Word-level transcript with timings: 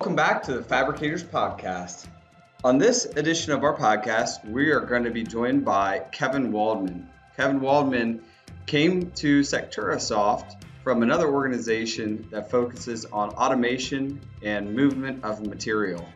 Welcome 0.00 0.16
back 0.16 0.44
to 0.44 0.54
the 0.54 0.62
Fabricators 0.62 1.22
Podcast. 1.22 2.06
On 2.64 2.78
this 2.78 3.04
edition 3.04 3.52
of 3.52 3.64
our 3.64 3.76
podcast, 3.76 4.42
we 4.50 4.70
are 4.70 4.80
going 4.80 5.04
to 5.04 5.10
be 5.10 5.22
joined 5.22 5.62
by 5.62 5.98
Kevin 6.10 6.52
Waldmann. 6.52 7.06
Kevin 7.36 7.60
Waldmann 7.60 8.20
came 8.64 9.10
to 9.10 9.40
Secturasoft 9.40 10.64
from 10.82 11.02
another 11.02 11.28
organization 11.28 12.26
that 12.30 12.50
focuses 12.50 13.04
on 13.04 13.28
automation 13.34 14.18
and 14.42 14.74
movement 14.74 15.22
of 15.22 15.46
material, 15.46 16.08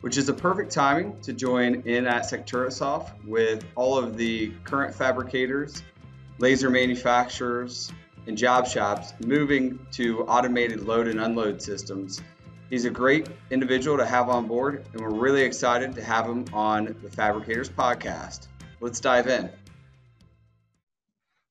which 0.00 0.16
is 0.16 0.28
a 0.28 0.32
perfect 0.32 0.70
timing 0.70 1.20
to 1.22 1.32
join 1.32 1.82
in 1.88 2.06
at 2.06 2.30
Secturasoft 2.30 3.10
with 3.26 3.64
all 3.74 3.98
of 3.98 4.16
the 4.16 4.52
current 4.62 4.94
fabricators, 4.94 5.82
laser 6.38 6.70
manufacturers, 6.70 7.92
and 8.28 8.38
job 8.38 8.68
shops 8.68 9.12
moving 9.26 9.84
to 9.90 10.20
automated 10.22 10.84
load 10.84 11.08
and 11.08 11.20
unload 11.20 11.60
systems 11.60 12.22
He's 12.70 12.86
a 12.86 12.90
great 12.90 13.28
individual 13.50 13.98
to 13.98 14.06
have 14.06 14.30
on 14.30 14.46
board, 14.46 14.86
and 14.92 15.00
we're 15.02 15.10
really 15.10 15.42
excited 15.42 15.94
to 15.96 16.02
have 16.02 16.26
him 16.26 16.46
on 16.54 16.96
the 17.02 17.10
Fabricators 17.10 17.68
podcast. 17.68 18.48
Let's 18.80 19.00
dive 19.00 19.26
in. 19.26 19.50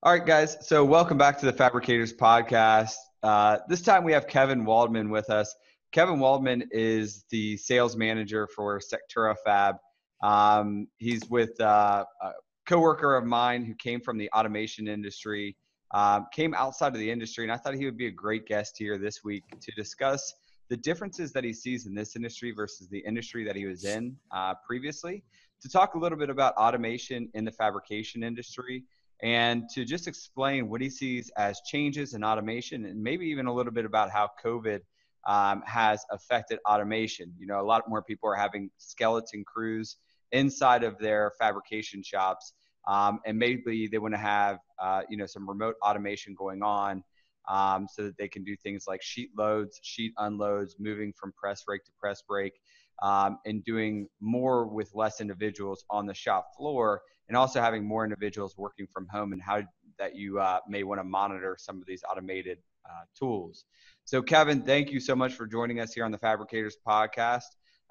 All 0.01 0.11
right, 0.11 0.25
guys. 0.25 0.57
So, 0.61 0.83
welcome 0.83 1.19
back 1.19 1.39
to 1.39 1.45
the 1.45 1.53
Fabricators 1.53 2.13
podcast. 2.13 2.95
Uh, 3.21 3.59
this 3.69 3.83
time 3.83 4.03
we 4.03 4.13
have 4.13 4.27
Kevin 4.27 4.65
Waldmann 4.65 5.09
with 5.09 5.29
us. 5.29 5.53
Kevin 5.91 6.15
Waldmann 6.15 6.63
is 6.71 7.25
the 7.29 7.57
sales 7.57 7.95
manager 7.95 8.47
for 8.47 8.79
Sectura 8.79 9.35
Fab. 9.45 9.75
Um, 10.23 10.87
he's 10.97 11.29
with 11.29 11.61
uh, 11.61 12.05
a 12.23 12.31
coworker 12.65 13.15
of 13.15 13.23
mine 13.23 13.63
who 13.65 13.75
came 13.75 14.01
from 14.01 14.17
the 14.17 14.31
automation 14.31 14.87
industry, 14.87 15.55
um, 15.91 16.25
came 16.33 16.55
outside 16.55 16.93
of 16.93 16.99
the 16.99 17.11
industry, 17.11 17.43
and 17.43 17.51
I 17.51 17.57
thought 17.57 17.75
he 17.75 17.85
would 17.85 17.97
be 17.97 18.07
a 18.07 18.11
great 18.11 18.47
guest 18.47 18.75
here 18.79 18.97
this 18.97 19.23
week 19.23 19.43
to 19.61 19.71
discuss 19.73 20.33
the 20.69 20.77
differences 20.77 21.31
that 21.33 21.43
he 21.43 21.53
sees 21.53 21.85
in 21.85 21.93
this 21.93 22.15
industry 22.15 22.51
versus 22.51 22.87
the 22.87 22.99
industry 22.99 23.43
that 23.43 23.55
he 23.55 23.65
was 23.65 23.83
in 23.83 24.15
uh, 24.31 24.53
previously, 24.65 25.23
to 25.61 25.69
talk 25.69 25.95
a 25.95 25.97
little 25.97 26.17
bit 26.17 26.29
about 26.29 26.53
automation 26.55 27.29
in 27.33 27.45
the 27.45 27.51
fabrication 27.51 28.23
industry, 28.23 28.83
and 29.21 29.69
to 29.73 29.85
just 29.85 30.07
explain 30.07 30.69
what 30.69 30.81
he 30.81 30.89
sees 30.89 31.31
as 31.37 31.61
changes 31.61 32.13
in 32.13 32.23
automation, 32.23 32.85
and 32.85 33.01
maybe 33.01 33.25
even 33.27 33.45
a 33.45 33.53
little 33.53 33.71
bit 33.71 33.85
about 33.85 34.09
how 34.09 34.29
COVID 34.43 34.81
um, 35.25 35.63
has 35.65 36.05
affected 36.11 36.59
automation. 36.67 37.33
You 37.39 37.47
know, 37.47 37.61
a 37.61 37.63
lot 37.63 37.89
more 37.89 38.01
people 38.01 38.29
are 38.29 38.35
having 38.35 38.69
skeleton 38.77 39.45
crews 39.45 39.97
inside 40.31 40.83
of 40.83 40.97
their 40.97 41.31
fabrication 41.39 42.03
shops. 42.03 42.53
Um, 42.87 43.21
and 43.25 43.37
maybe 43.37 43.87
they 43.87 43.97
want 43.97 44.13
to 44.13 44.19
have 44.19 44.59
uh, 44.81 45.03
you 45.09 45.15
know 45.15 45.25
some 45.25 45.47
remote 45.47 45.75
automation 45.81 46.35
going 46.35 46.61
on 46.61 47.03
um, 47.47 47.87
so 47.91 48.03
that 48.03 48.17
they 48.17 48.27
can 48.27 48.43
do 48.43 48.55
things 48.55 48.85
like 48.87 49.01
sheet 49.01 49.31
loads, 49.37 49.79
sheet 49.83 50.13
unloads, 50.17 50.75
moving 50.79 51.13
from 51.13 51.31
press 51.33 51.63
brake 51.63 51.83
to 51.85 51.91
press 51.99 52.21
brake, 52.27 52.59
um, 53.01 53.39
and 53.45 53.63
doing 53.63 54.07
more 54.19 54.65
with 54.65 54.91
less 54.93 55.21
individuals 55.21 55.85
on 55.89 56.05
the 56.05 56.13
shop 56.13 56.51
floor, 56.57 57.01
and 57.27 57.37
also 57.37 57.61
having 57.61 57.85
more 57.85 58.03
individuals 58.03 58.55
working 58.57 58.87
from 58.93 59.07
home 59.07 59.33
and 59.33 59.41
how 59.41 59.61
that 59.99 60.15
you 60.15 60.39
uh, 60.39 60.59
may 60.67 60.83
want 60.83 60.99
to 60.99 61.03
monitor 61.03 61.55
some 61.59 61.77
of 61.77 61.85
these 61.85 62.03
automated 62.09 62.57
uh, 62.85 63.03
tools. 63.17 63.65
So, 64.05 64.21
Kevin, 64.21 64.61
thank 64.61 64.91
you 64.91 64.99
so 64.99 65.15
much 65.15 65.33
for 65.33 65.47
joining 65.47 65.79
us 65.79 65.93
here 65.93 66.05
on 66.05 66.11
the 66.11 66.17
Fabricators 66.17 66.77
podcast. 66.85 67.43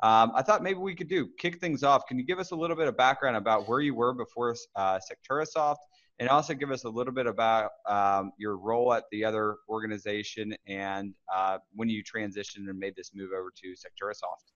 Um, 0.02 0.32
I 0.34 0.42
thought 0.42 0.62
maybe 0.62 0.80
we 0.80 0.94
could 0.96 1.08
do 1.08 1.28
kick 1.38 1.60
things 1.60 1.84
off. 1.84 2.06
Can 2.06 2.18
you 2.18 2.24
give 2.24 2.40
us 2.40 2.50
a 2.50 2.56
little 2.56 2.76
bit 2.76 2.88
of 2.88 2.96
background 2.96 3.36
about 3.36 3.68
where 3.68 3.80
you 3.80 3.94
were 3.94 4.12
before 4.12 4.56
uh, 4.74 4.98
Secturasoft 4.98 5.76
and 6.18 6.28
also 6.28 6.54
give 6.54 6.70
us 6.70 6.84
a 6.84 6.88
little 6.88 7.12
bit 7.12 7.26
about 7.26 7.70
um, 7.88 8.32
your 8.38 8.56
role 8.56 8.92
at 8.92 9.04
the 9.10 9.24
other 9.24 9.56
organization 9.68 10.54
and 10.66 11.14
uh, 11.34 11.58
when 11.74 11.88
you 11.88 12.02
transitioned 12.02 12.68
and 12.68 12.78
made 12.78 12.94
this 12.96 13.10
move 13.14 13.30
over 13.36 13.52
to 13.62 13.68
Secturasoft. 13.72 14.52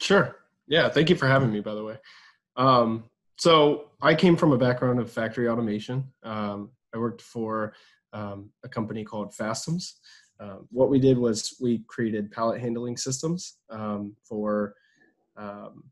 Sure. 0.00 0.36
Yeah. 0.66 0.88
Thank 0.88 1.10
you 1.10 1.16
for 1.16 1.26
having 1.26 1.52
me, 1.52 1.60
by 1.60 1.74
the 1.74 1.84
way. 1.84 1.98
Um, 2.56 3.04
so 3.36 3.90
I 4.00 4.14
came 4.14 4.36
from 4.36 4.52
a 4.52 4.58
background 4.58 5.00
of 5.00 5.10
factory 5.10 5.48
automation. 5.48 6.04
Um, 6.22 6.70
I 6.94 6.98
worked 6.98 7.20
for 7.20 7.74
um, 8.12 8.50
a 8.62 8.68
company 8.68 9.04
called 9.04 9.32
Fastems. 9.32 9.94
Uh, 10.40 10.58
what 10.70 10.88
we 10.88 10.98
did 10.98 11.18
was 11.18 11.56
we 11.60 11.84
created 11.88 12.30
pallet 12.30 12.60
handling 12.60 12.96
systems 12.96 13.58
um, 13.70 14.16
for 14.24 14.74
um, 15.36 15.84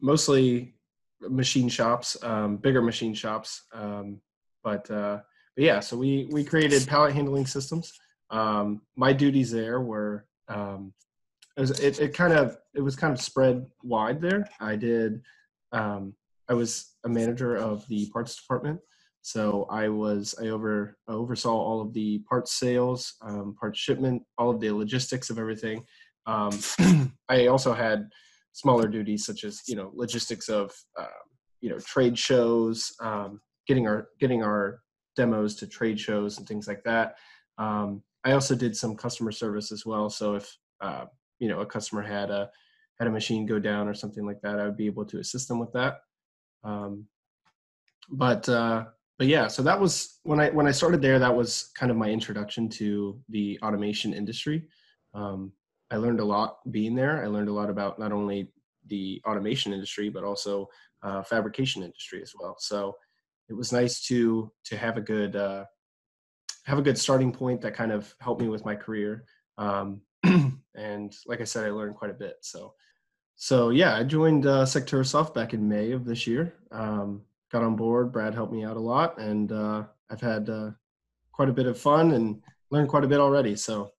mostly 0.00 0.74
machine 1.22 1.68
shops, 1.68 2.16
um, 2.22 2.56
bigger 2.56 2.82
machine 2.82 3.14
shops. 3.14 3.62
Um, 3.72 4.20
but, 4.62 4.90
uh, 4.90 5.20
but 5.56 5.64
yeah, 5.64 5.80
so 5.80 5.96
we 5.96 6.28
we 6.30 6.44
created 6.44 6.86
pallet 6.86 7.14
handling 7.14 7.46
systems. 7.46 7.92
Um, 8.30 8.82
my 8.96 9.12
duties 9.12 9.50
there 9.50 9.80
were 9.80 10.26
um, 10.48 10.92
it, 11.56 11.60
was, 11.60 11.80
it, 11.80 12.00
it, 12.00 12.14
kind 12.14 12.32
of 12.32 12.56
it 12.74 12.80
was 12.80 12.96
kind 12.96 13.12
of 13.12 13.20
spread 13.20 13.66
wide 13.82 14.20
there. 14.20 14.48
I 14.60 14.76
did 14.76 15.22
um, 15.72 16.14
I 16.48 16.54
was 16.54 16.94
a 17.04 17.08
manager 17.08 17.56
of 17.56 17.86
the 17.88 18.08
parts 18.10 18.40
department, 18.40 18.80
so 19.22 19.66
I 19.70 19.88
was 19.88 20.34
I 20.40 20.48
over 20.48 20.96
I 21.08 21.12
oversaw 21.12 21.52
all 21.52 21.80
of 21.80 21.92
the 21.92 22.20
parts 22.20 22.54
sales, 22.54 23.14
um, 23.22 23.54
parts 23.58 23.78
shipment, 23.78 24.22
all 24.38 24.50
of 24.50 24.60
the 24.60 24.70
logistics 24.70 25.30
of 25.30 25.38
everything. 25.38 25.84
Um, 26.26 26.58
I 27.28 27.46
also 27.46 27.72
had 27.72 28.08
smaller 28.60 28.88
duties 28.88 29.24
such 29.24 29.44
as 29.44 29.62
you 29.66 29.76
know 29.76 29.90
logistics 29.94 30.48
of 30.48 30.72
um, 30.98 31.06
you 31.60 31.70
know 31.70 31.78
trade 31.78 32.18
shows, 32.18 32.92
um, 33.00 33.40
getting 33.66 33.86
our 33.86 34.08
getting 34.20 34.42
our 34.42 34.80
demos 35.16 35.54
to 35.56 35.66
trade 35.66 35.98
shows 35.98 36.38
and 36.38 36.46
things 36.46 36.66
like 36.68 36.82
that. 36.84 37.14
Um, 37.58 38.02
I 38.24 38.32
also 38.32 38.54
did 38.54 38.76
some 38.76 38.96
customer 38.96 39.32
service 39.32 39.72
as 39.72 39.84
well. 39.86 40.10
So 40.10 40.34
if 40.34 40.56
uh, 40.80 41.06
you 41.38 41.48
know 41.48 41.60
a 41.60 41.66
customer 41.66 42.02
had 42.02 42.30
a 42.30 42.50
had 42.98 43.08
a 43.08 43.10
machine 43.10 43.46
go 43.46 43.58
down 43.58 43.88
or 43.88 43.94
something 43.94 44.26
like 44.26 44.40
that, 44.42 44.60
I 44.60 44.64
would 44.64 44.76
be 44.76 44.86
able 44.86 45.06
to 45.06 45.18
assist 45.18 45.48
them 45.48 45.58
with 45.58 45.72
that. 45.72 46.00
Um, 46.64 47.06
but 48.10 48.48
uh, 48.48 48.84
but 49.18 49.26
yeah, 49.26 49.48
so 49.48 49.62
that 49.62 49.80
was 49.80 50.18
when 50.22 50.40
I 50.40 50.50
when 50.50 50.66
I 50.66 50.70
started 50.70 51.00
there. 51.02 51.18
That 51.18 51.34
was 51.34 51.70
kind 51.78 51.90
of 51.90 51.96
my 51.96 52.10
introduction 52.10 52.68
to 52.70 53.18
the 53.28 53.58
automation 53.62 54.12
industry. 54.12 54.68
Um, 55.14 55.52
I 55.90 55.96
learned 55.96 56.20
a 56.20 56.24
lot 56.24 56.58
being 56.70 56.94
there. 56.94 57.22
I 57.22 57.26
learned 57.26 57.48
a 57.48 57.52
lot 57.52 57.70
about 57.70 57.98
not 57.98 58.12
only 58.12 58.52
the 58.86 59.20
automation 59.26 59.72
industry 59.72 60.08
but 60.08 60.24
also 60.24 60.68
uh, 61.02 61.22
fabrication 61.22 61.82
industry 61.82 62.22
as 62.22 62.32
well. 62.38 62.56
So 62.58 62.96
it 63.48 63.54
was 63.54 63.72
nice 63.72 64.00
to 64.06 64.50
to 64.64 64.76
have 64.76 64.96
a 64.96 65.00
good 65.00 65.36
uh, 65.36 65.64
have 66.64 66.78
a 66.78 66.82
good 66.82 66.98
starting 66.98 67.32
point 67.32 67.60
that 67.62 67.74
kind 67.74 67.92
of 67.92 68.14
helped 68.20 68.40
me 68.40 68.48
with 68.48 68.64
my 68.64 68.76
career. 68.76 69.24
Um, 69.58 70.02
and 70.74 71.16
like 71.26 71.40
I 71.40 71.44
said, 71.44 71.66
I 71.66 71.70
learned 71.70 71.96
quite 71.96 72.10
a 72.10 72.14
bit. 72.14 72.36
So 72.42 72.74
so 73.36 73.70
yeah, 73.70 73.96
I 73.96 74.04
joined 74.04 74.46
uh, 74.46 74.64
Secturasoft 74.64 75.34
back 75.34 75.54
in 75.54 75.68
May 75.68 75.92
of 75.92 76.04
this 76.04 76.26
year. 76.26 76.54
Um, 76.70 77.22
got 77.50 77.64
on 77.64 77.74
board. 77.74 78.12
Brad 78.12 78.34
helped 78.34 78.52
me 78.52 78.64
out 78.64 78.76
a 78.76 78.80
lot, 78.80 79.18
and 79.18 79.50
uh, 79.50 79.84
I've 80.10 80.20
had 80.20 80.48
uh, 80.48 80.70
quite 81.32 81.48
a 81.48 81.54
bit 81.54 81.66
of 81.66 81.78
fun 81.78 82.12
and 82.12 82.42
learned 82.70 82.90
quite 82.90 83.02
a 83.02 83.08
bit 83.08 83.18
already. 83.18 83.56
So 83.56 83.92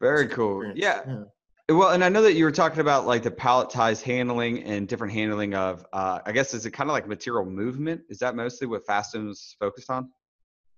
very 0.00 0.26
cool. 0.28 0.64
Yeah. 0.74 1.00
yeah. 1.06 1.24
Well, 1.68 1.90
and 1.90 2.02
I 2.02 2.08
know 2.08 2.22
that 2.22 2.34
you 2.34 2.44
were 2.44 2.50
talking 2.50 2.80
about 2.80 3.06
like 3.06 3.22
the 3.22 3.30
palletized 3.30 4.02
handling 4.02 4.64
and 4.64 4.88
different 4.88 5.12
handling 5.12 5.54
of, 5.54 5.86
uh, 5.92 6.18
I 6.26 6.32
guess, 6.32 6.52
is 6.52 6.66
it 6.66 6.72
kind 6.72 6.90
of 6.90 6.94
like 6.94 7.06
material 7.06 7.44
movement? 7.44 8.00
Is 8.08 8.18
that 8.18 8.34
mostly 8.34 8.66
what 8.66 8.84
Fastems 8.86 9.54
focused 9.60 9.88
on? 9.88 10.10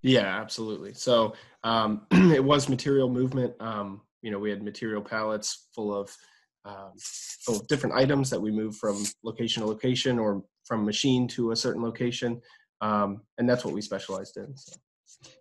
Yeah, 0.02 0.40
absolutely. 0.40 0.92
So 0.92 1.34
um, 1.64 2.06
it 2.10 2.44
was 2.44 2.68
material 2.68 3.08
movement. 3.08 3.54
Um, 3.60 4.02
you 4.20 4.30
know, 4.30 4.38
we 4.38 4.50
had 4.50 4.62
material 4.62 5.00
pallets 5.00 5.68
full 5.74 5.94
of, 5.94 6.14
um, 6.64 6.92
full 6.98 7.56
of 7.56 7.66
different 7.68 7.94
items 7.94 8.28
that 8.30 8.40
we 8.40 8.50
move 8.50 8.76
from 8.76 9.02
location 9.22 9.62
to 9.62 9.68
location 9.68 10.18
or 10.18 10.44
from 10.64 10.84
machine 10.84 11.26
to 11.28 11.52
a 11.52 11.56
certain 11.56 11.82
location. 11.82 12.40
Um, 12.82 13.22
and 13.38 13.48
that's 13.48 13.64
what 13.64 13.72
we 13.72 13.80
specialized 13.80 14.36
in. 14.36 14.54
So. 14.56 14.74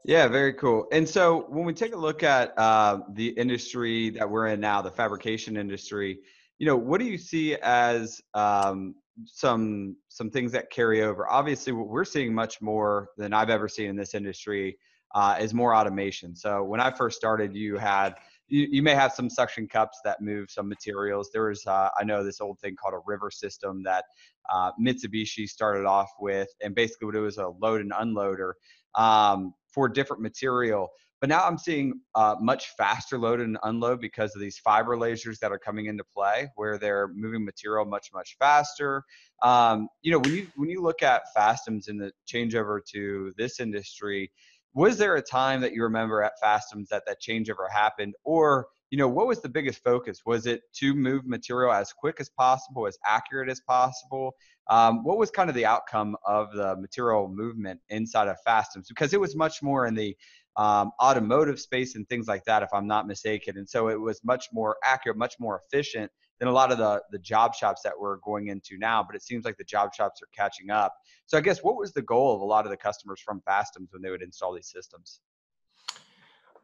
Yeah, 0.05 0.27
very 0.27 0.53
cool. 0.53 0.87
And 0.91 1.07
so 1.07 1.45
when 1.49 1.65
we 1.65 1.73
take 1.73 1.93
a 1.93 1.97
look 1.97 2.23
at 2.23 2.57
uh, 2.57 2.99
the 3.13 3.27
industry 3.29 4.09
that 4.11 4.29
we're 4.29 4.47
in 4.47 4.59
now, 4.59 4.81
the 4.81 4.91
fabrication 4.91 5.57
industry, 5.57 6.19
you 6.59 6.65
know, 6.67 6.75
what 6.75 6.99
do 6.99 7.05
you 7.05 7.17
see 7.17 7.55
as 7.55 8.21
um, 8.33 8.95
some 9.25 9.95
some 10.09 10.29
things 10.29 10.51
that 10.51 10.69
carry 10.69 11.03
over? 11.03 11.29
Obviously, 11.29 11.73
what 11.73 11.87
we're 11.87 12.05
seeing 12.05 12.33
much 12.33 12.61
more 12.61 13.09
than 13.17 13.33
I've 13.33 13.49
ever 13.49 13.67
seen 13.67 13.89
in 13.89 13.95
this 13.95 14.13
industry 14.13 14.77
uh, 15.13 15.37
is 15.39 15.53
more 15.53 15.75
automation. 15.75 16.35
So 16.35 16.63
when 16.63 16.79
I 16.79 16.91
first 16.91 17.17
started, 17.17 17.55
you 17.55 17.77
had 17.77 18.15
you, 18.47 18.67
you 18.69 18.81
may 18.83 18.93
have 18.93 19.13
some 19.13 19.29
suction 19.29 19.67
cups 19.67 19.99
that 20.03 20.21
move 20.21 20.51
some 20.51 20.67
materials. 20.67 21.29
There 21.31 21.47
was, 21.47 21.65
uh, 21.65 21.89
I 21.99 22.03
know, 22.03 22.23
this 22.23 22.41
old 22.41 22.59
thing 22.59 22.75
called 22.75 22.93
a 22.93 23.01
river 23.05 23.31
system 23.31 23.81
that 23.83 24.05
uh, 24.53 24.71
Mitsubishi 24.79 25.47
started 25.47 25.85
off 25.85 26.09
with, 26.19 26.49
and 26.61 26.75
basically 26.75 27.05
what 27.07 27.15
it 27.15 27.21
was 27.21 27.37
a 27.37 27.47
load 27.47 27.81
and 27.81 27.91
unloader. 27.91 28.53
Um, 28.95 29.53
for 29.71 29.89
different 29.89 30.21
material. 30.21 30.89
But 31.19 31.29
now 31.29 31.45
I'm 31.45 31.57
seeing 31.59 32.01
uh, 32.15 32.35
much 32.39 32.69
faster 32.77 33.19
load 33.19 33.41
and 33.41 33.55
unload 33.61 34.01
because 34.01 34.35
of 34.35 34.41
these 34.41 34.57
fiber 34.57 34.97
lasers 34.97 35.37
that 35.39 35.51
are 35.51 35.59
coming 35.59 35.85
into 35.85 36.03
play, 36.03 36.49
where 36.55 36.79
they're 36.79 37.09
moving 37.13 37.45
material 37.45 37.85
much 37.85 38.09
much 38.11 38.35
faster. 38.39 39.03
Um, 39.43 39.87
you 40.01 40.11
know, 40.11 40.17
when 40.19 40.33
you 40.33 40.47
when 40.55 40.69
you 40.69 40.81
look 40.81 41.03
at 41.03 41.21
Fastems 41.37 41.87
and 41.89 42.01
the 42.01 42.11
changeover 42.27 42.79
to 42.93 43.31
this 43.37 43.59
industry, 43.59 44.31
was 44.73 44.97
there 44.97 45.15
a 45.15 45.21
time 45.21 45.61
that 45.61 45.73
you 45.73 45.83
remember 45.83 46.23
at 46.23 46.33
Fastems 46.43 46.87
that 46.87 47.03
that 47.05 47.21
changeover 47.21 47.69
happened, 47.71 48.15
or 48.23 48.65
you 48.91 48.97
know, 48.97 49.07
what 49.07 49.25
was 49.25 49.41
the 49.41 49.49
biggest 49.49 49.81
focus? 49.83 50.21
Was 50.25 50.45
it 50.45 50.63
to 50.73 50.93
move 50.93 51.25
material 51.25 51.71
as 51.71 51.93
quick 51.93 52.17
as 52.19 52.29
possible, 52.29 52.85
as 52.87 52.97
accurate 53.07 53.49
as 53.49 53.61
possible? 53.61 54.35
Um, 54.69 55.03
what 55.05 55.17
was 55.17 55.31
kind 55.31 55.49
of 55.49 55.55
the 55.55 55.65
outcome 55.65 56.17
of 56.27 56.51
the 56.53 56.75
material 56.75 57.29
movement 57.29 57.79
inside 57.89 58.27
of 58.27 58.35
Fastems? 58.45 58.89
Because 58.89 59.13
it 59.13 59.19
was 59.19 59.33
much 59.33 59.63
more 59.63 59.87
in 59.87 59.95
the 59.95 60.15
um, 60.57 60.91
automotive 61.01 61.57
space 61.57 61.95
and 61.95 62.07
things 62.09 62.27
like 62.27 62.43
that, 62.43 62.63
if 62.63 62.69
I'm 62.73 62.85
not 62.85 63.07
mistaken. 63.07 63.57
And 63.57 63.67
so 63.67 63.87
it 63.87 63.99
was 63.99 64.21
much 64.25 64.47
more 64.51 64.75
accurate, 64.83 65.17
much 65.17 65.35
more 65.39 65.61
efficient 65.65 66.11
than 66.39 66.49
a 66.49 66.51
lot 66.51 66.73
of 66.73 66.77
the 66.77 67.01
the 67.11 67.19
job 67.19 67.55
shops 67.55 67.81
that 67.83 67.93
we're 67.97 68.17
going 68.17 68.47
into 68.47 68.77
now. 68.77 69.01
But 69.03 69.15
it 69.15 69.23
seems 69.23 69.45
like 69.45 69.55
the 69.55 69.63
job 69.63 69.93
shops 69.93 70.21
are 70.21 70.27
catching 70.35 70.69
up. 70.69 70.93
So 71.27 71.37
I 71.37 71.41
guess 71.41 71.63
what 71.63 71.77
was 71.77 71.93
the 71.93 72.01
goal 72.01 72.35
of 72.35 72.41
a 72.41 72.45
lot 72.45 72.65
of 72.65 72.71
the 72.71 72.77
customers 72.77 73.21
from 73.21 73.41
Fastems 73.47 73.93
when 73.93 74.01
they 74.01 74.09
would 74.09 74.21
install 74.21 74.53
these 74.53 74.69
systems? 74.69 75.21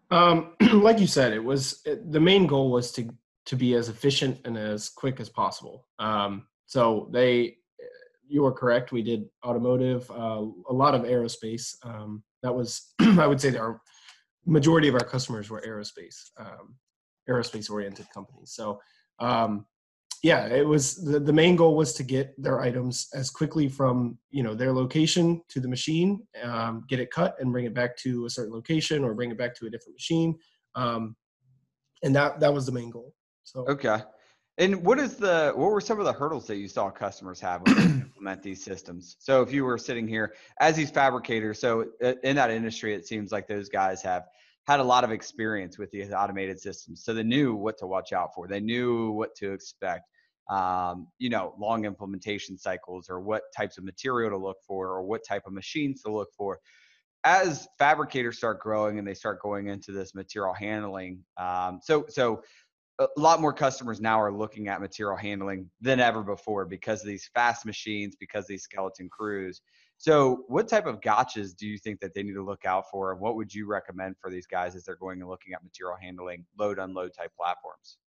Um, 0.09 0.53
like 0.73 0.99
you 0.99 1.07
said, 1.07 1.33
it 1.33 1.43
was 1.43 1.81
it, 1.85 2.11
the 2.11 2.19
main 2.19 2.47
goal 2.47 2.71
was 2.71 2.91
to 2.93 3.09
to 3.47 3.55
be 3.55 3.75
as 3.75 3.87
efficient 3.87 4.39
and 4.43 4.57
as 4.57 4.89
quick 4.89 5.21
as 5.21 5.29
possible. 5.29 5.87
Um, 5.99 6.47
so 6.65 7.09
they, 7.13 7.55
you 8.27 8.45
are 8.45 8.51
correct. 8.51 8.91
We 8.91 9.01
did 9.01 9.29
automotive, 9.43 10.11
uh, 10.11 10.43
a 10.69 10.73
lot 10.73 10.93
of 10.93 11.03
aerospace. 11.03 11.73
Um, 11.81 12.23
that 12.43 12.53
was, 12.53 12.93
I 12.99 13.25
would 13.25 13.39
say, 13.39 13.55
our 13.55 13.81
majority 14.45 14.89
of 14.89 14.95
our 14.95 15.03
customers 15.03 15.49
were 15.49 15.63
aerospace, 15.65 16.31
um, 16.37 16.75
aerospace 17.29 17.71
oriented 17.71 18.07
companies. 18.13 18.51
So 18.51 18.81
um, 19.19 19.65
yeah, 20.23 20.47
it 20.47 20.65
was 20.65 20.95
the, 20.95 21.19
the 21.19 21.33
main 21.33 21.55
goal 21.55 21.75
was 21.75 21.93
to 21.93 22.03
get 22.03 22.33
their 22.41 22.61
items 22.61 23.07
as 23.13 23.29
quickly 23.29 23.67
from 23.67 24.17
you 24.31 24.43
know 24.43 24.53
their 24.53 24.73
location 24.73 25.41
to 25.49 25.59
the 25.59 25.67
machine, 25.67 26.21
um, 26.43 26.83
get 26.87 26.99
it 26.99 27.11
cut 27.11 27.35
and 27.39 27.51
bring 27.51 27.65
it 27.65 27.73
back 27.73 27.95
to 27.97 28.25
a 28.25 28.29
certain 28.29 28.53
location 28.53 29.03
or 29.03 29.13
bring 29.13 29.31
it 29.31 29.37
back 29.37 29.55
to 29.55 29.65
a 29.67 29.69
different 29.69 29.95
machine, 29.95 30.35
um, 30.75 31.15
and 32.03 32.15
that 32.15 32.39
that 32.39 32.53
was 32.53 32.65
the 32.65 32.71
main 32.71 32.89
goal. 32.89 33.13
So 33.43 33.65
okay, 33.67 34.01
and 34.57 34.83
what 34.83 34.99
is 34.99 35.15
the 35.15 35.53
what 35.55 35.71
were 35.71 35.81
some 35.81 35.99
of 35.99 36.05
the 36.05 36.13
hurdles 36.13 36.47
that 36.47 36.57
you 36.57 36.67
saw 36.67 36.89
customers 36.89 37.39
have 37.41 37.61
when 37.61 37.75
they 37.75 37.83
implement 38.05 38.41
these 38.41 38.63
systems? 38.63 39.17
So 39.19 39.41
if 39.41 39.51
you 39.51 39.65
were 39.65 39.77
sitting 39.77 40.07
here 40.07 40.33
as 40.59 40.75
these 40.75 40.89
fabricators, 40.89 41.59
so 41.59 41.85
uh, 42.03 42.13
in 42.23 42.35
that 42.37 42.49
industry, 42.49 42.93
it 42.93 43.05
seems 43.05 43.31
like 43.31 43.47
those 43.47 43.69
guys 43.69 44.01
have 44.01 44.23
had 44.67 44.79
a 44.81 44.83
lot 44.83 45.03
of 45.03 45.11
experience 45.11 45.77
with 45.77 45.89
these 45.91 46.11
automated 46.11 46.59
systems. 46.59 47.03
So 47.03 47.13
they 47.13 47.23
knew 47.23 47.55
what 47.55 47.77
to 47.79 47.87
watch 47.87 48.11
out 48.11 48.33
for. 48.35 48.47
They 48.47 48.59
knew 48.59 49.11
what 49.11 49.33
to 49.35 49.53
expect. 49.53 50.09
Um, 50.49 51.07
you 51.19 51.29
know, 51.29 51.53
long 51.59 51.85
implementation 51.85 52.57
cycles 52.57 53.09
or 53.09 53.19
what 53.19 53.43
types 53.55 53.77
of 53.77 53.83
material 53.83 54.29
to 54.29 54.37
look 54.37 54.57
for 54.65 54.87
or 54.87 55.03
what 55.03 55.25
type 55.25 55.43
of 55.45 55.53
machines 55.53 56.01
to 56.03 56.11
look 56.11 56.29
for. 56.37 56.59
As 57.23 57.67
fabricators 57.77 58.37
start 58.37 58.61
growing 58.61 58.99
and 58.99 59.07
they 59.07 59.13
start 59.13 59.41
going 59.41 59.67
into 59.67 59.91
this 59.91 60.15
material 60.15 60.53
handling, 60.53 61.23
um, 61.35 61.79
so 61.83 62.05
so 62.07 62.41
a 62.99 63.07
lot 63.17 63.41
more 63.41 63.53
customers 63.53 63.99
now 64.01 64.19
are 64.19 64.31
looking 64.31 64.69
at 64.69 64.81
material 64.81 65.17
handling 65.17 65.69
than 65.81 65.99
ever 65.99 66.23
before 66.23 66.65
because 66.65 67.01
of 67.01 67.07
these 67.07 67.29
fast 67.33 67.65
machines, 67.65 68.15
because 68.17 68.47
these 68.47 68.63
skeleton 68.63 69.09
crews. 69.09 69.61
So, 69.99 70.43
what 70.47 70.67
type 70.67 70.85
of 70.85 71.01
gotchas 71.01 71.55
do 71.55 71.67
you 71.67 71.77
think 71.77 71.99
that 72.01 72.13
they 72.13 72.21
need 72.21 72.33
to 72.33 72.45
look 72.45 72.65
out 72.65 72.85
for? 72.91 73.11
And 73.11 73.19
what 73.19 73.35
would 73.35 73.53
you 73.53 73.65
recommend 73.65 74.15
for 74.21 74.29
these 74.29 74.45
guys 74.45 74.75
as 74.75 74.83
they're 74.83 74.95
going 74.95 75.19
and 75.21 75.29
looking 75.29 75.53
at 75.53 75.63
material 75.63 75.97
handling, 75.99 76.45
load 76.57 76.77
unload 76.77 77.13
type 77.17 77.31
platforms? 77.35 77.97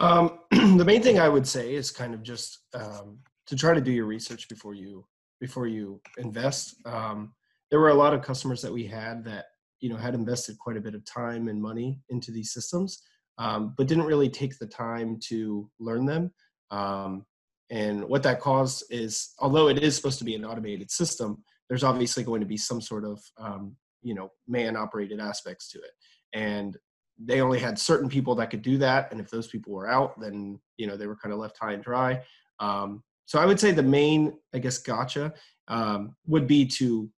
Um, 0.00 0.40
the 0.78 0.84
main 0.84 1.02
thing 1.02 1.18
I 1.18 1.28
would 1.28 1.46
say 1.46 1.74
is 1.74 1.90
kind 1.90 2.14
of 2.14 2.22
just 2.22 2.60
um, 2.74 3.18
to 3.46 3.56
try 3.56 3.74
to 3.74 3.80
do 3.80 3.92
your 3.92 4.06
research 4.06 4.48
before 4.48 4.74
you 4.74 5.04
before 5.38 5.66
you 5.66 6.00
invest. 6.16 6.76
Um, 6.86 7.34
there 7.70 7.80
were 7.80 7.90
a 7.90 7.94
lot 7.94 8.14
of 8.14 8.22
customers 8.22 8.62
that 8.62 8.72
we 8.72 8.86
had 8.86 9.22
that 9.24 9.46
you 9.80 9.90
know 9.90 9.96
had 9.96 10.14
invested 10.14 10.58
quite 10.58 10.78
a 10.78 10.80
bit 10.80 10.94
of 10.94 11.04
time 11.04 11.48
and 11.48 11.60
money 11.60 12.00
into 12.08 12.32
these 12.32 12.52
systems, 12.52 13.02
um, 13.36 13.74
but 13.76 13.86
didn't 13.86 14.04
really 14.04 14.30
take 14.30 14.58
the 14.58 14.66
time 14.66 15.18
to 15.28 15.70
learn 15.78 16.06
them. 16.06 16.32
And 17.70 18.04
what 18.04 18.22
that 18.22 18.40
caused 18.40 18.84
is, 18.90 19.34
although 19.38 19.68
it 19.68 19.82
is 19.82 19.96
supposed 19.96 20.18
to 20.20 20.24
be 20.24 20.34
an 20.34 20.44
automated 20.44 20.90
system, 20.90 21.42
there's 21.68 21.84
obviously 21.84 22.22
going 22.22 22.40
to 22.40 22.46
be 22.46 22.56
some 22.56 22.80
sort 22.80 23.04
of, 23.04 23.20
um, 23.38 23.76
you 24.02 24.14
know, 24.14 24.30
man 24.46 24.76
operated 24.76 25.20
aspects 25.20 25.68
to 25.70 25.78
it. 25.78 25.90
And 26.32 26.76
they 27.18 27.40
only 27.40 27.58
had 27.58 27.78
certain 27.78 28.08
people 28.08 28.34
that 28.36 28.50
could 28.50 28.62
do 28.62 28.78
that. 28.78 29.10
And 29.10 29.20
if 29.20 29.30
those 29.30 29.48
people 29.48 29.72
were 29.72 29.88
out, 29.88 30.20
then, 30.20 30.60
you 30.76 30.86
know, 30.86 30.96
they 30.96 31.06
were 31.06 31.16
kind 31.16 31.32
of 31.32 31.40
left 31.40 31.58
high 31.58 31.72
and 31.72 31.82
dry. 31.82 32.22
Um, 32.60 33.02
so 33.24 33.40
I 33.40 33.46
would 33.46 33.58
say 33.58 33.72
the 33.72 33.82
main, 33.82 34.38
I 34.54 34.58
guess, 34.58 34.78
gotcha 34.78 35.34
um, 35.68 36.14
would 36.26 36.46
be 36.46 36.66
to 36.66 37.10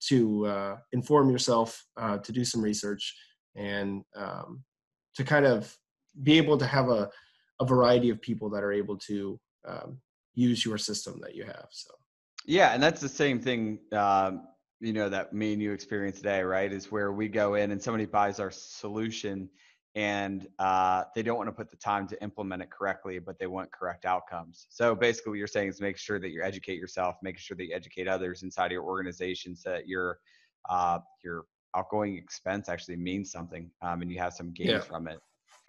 to 0.00 0.46
uh, 0.46 0.76
inform 0.92 1.28
yourself, 1.28 1.84
uh, 1.96 2.18
to 2.18 2.30
do 2.30 2.44
some 2.44 2.62
research, 2.62 3.16
and 3.56 4.04
um, 4.14 4.62
to 5.16 5.24
kind 5.24 5.44
of 5.44 5.76
be 6.22 6.38
able 6.38 6.56
to 6.56 6.66
have 6.66 6.88
a, 6.88 7.10
a 7.60 7.66
variety 7.66 8.08
of 8.10 8.22
people 8.22 8.48
that 8.50 8.62
are 8.62 8.72
able 8.72 8.96
to 8.96 9.40
um, 9.66 9.98
use 10.34 10.64
your 10.64 10.78
system 10.78 11.20
that 11.22 11.34
you 11.34 11.44
have. 11.44 11.66
So. 11.70 11.90
Yeah, 12.46 12.72
and 12.72 12.82
that's 12.82 13.00
the 13.00 13.08
same 13.08 13.40
thing. 13.40 13.78
Um, 13.92 14.42
you 14.80 14.92
know 14.92 15.08
that 15.08 15.32
me 15.32 15.52
and 15.52 15.60
you 15.60 15.72
experience 15.72 16.18
today, 16.18 16.42
right? 16.42 16.72
Is 16.72 16.90
where 16.90 17.12
we 17.12 17.28
go 17.28 17.54
in 17.54 17.72
and 17.72 17.82
somebody 17.82 18.06
buys 18.06 18.38
our 18.38 18.50
solution, 18.50 19.48
and 19.94 20.46
uh, 20.58 21.04
they 21.14 21.22
don't 21.22 21.36
want 21.36 21.48
to 21.48 21.52
put 21.52 21.70
the 21.70 21.76
time 21.76 22.06
to 22.08 22.22
implement 22.22 22.62
it 22.62 22.70
correctly, 22.70 23.18
but 23.18 23.38
they 23.38 23.48
want 23.48 23.72
correct 23.72 24.04
outcomes. 24.04 24.66
So 24.70 24.94
basically, 24.94 25.30
what 25.30 25.38
you're 25.38 25.48
saying 25.48 25.68
is 25.68 25.80
make 25.80 25.98
sure 25.98 26.20
that 26.20 26.30
you 26.30 26.42
educate 26.42 26.78
yourself, 26.78 27.16
making 27.22 27.40
sure 27.40 27.56
that 27.56 27.64
you 27.64 27.74
educate 27.74 28.06
others 28.06 28.44
inside 28.44 28.70
your 28.70 28.84
organization, 28.84 29.56
so 29.56 29.70
that 29.70 29.88
your 29.88 30.18
uh, 30.70 31.00
your 31.24 31.44
outgoing 31.76 32.16
expense 32.16 32.68
actually 32.68 32.96
means 32.96 33.32
something, 33.32 33.70
um, 33.82 34.02
and 34.02 34.10
you 34.10 34.18
have 34.18 34.32
some 34.32 34.52
gain 34.52 34.68
yeah. 34.68 34.80
from 34.80 35.08
it. 35.08 35.18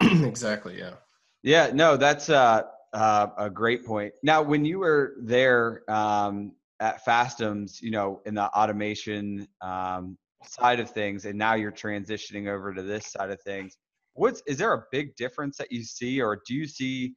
exactly. 0.24 0.78
Yeah. 0.78 0.94
Yeah. 1.42 1.70
No, 1.74 1.96
that's 1.96 2.30
uh, 2.30 2.62
uh, 2.92 3.28
a 3.38 3.50
great 3.50 3.84
point. 3.84 4.12
Now, 4.22 4.42
when 4.42 4.64
you 4.64 4.80
were 4.80 5.14
there 5.22 5.82
um, 5.90 6.52
at 6.80 7.04
Fastems, 7.04 7.80
you 7.80 7.90
know, 7.90 8.20
in 8.26 8.34
the 8.34 8.48
automation 8.50 9.46
um, 9.60 10.16
side 10.44 10.80
of 10.80 10.90
things, 10.90 11.24
and 11.24 11.38
now 11.38 11.54
you're 11.54 11.72
transitioning 11.72 12.48
over 12.48 12.74
to 12.74 12.82
this 12.82 13.06
side 13.06 13.30
of 13.30 13.40
things, 13.42 13.76
what's 14.14 14.42
is 14.46 14.58
there 14.58 14.72
a 14.72 14.84
big 14.90 15.14
difference 15.16 15.56
that 15.58 15.70
you 15.70 15.84
see, 15.84 16.20
or 16.20 16.40
do 16.46 16.54
you 16.54 16.66
see, 16.66 17.14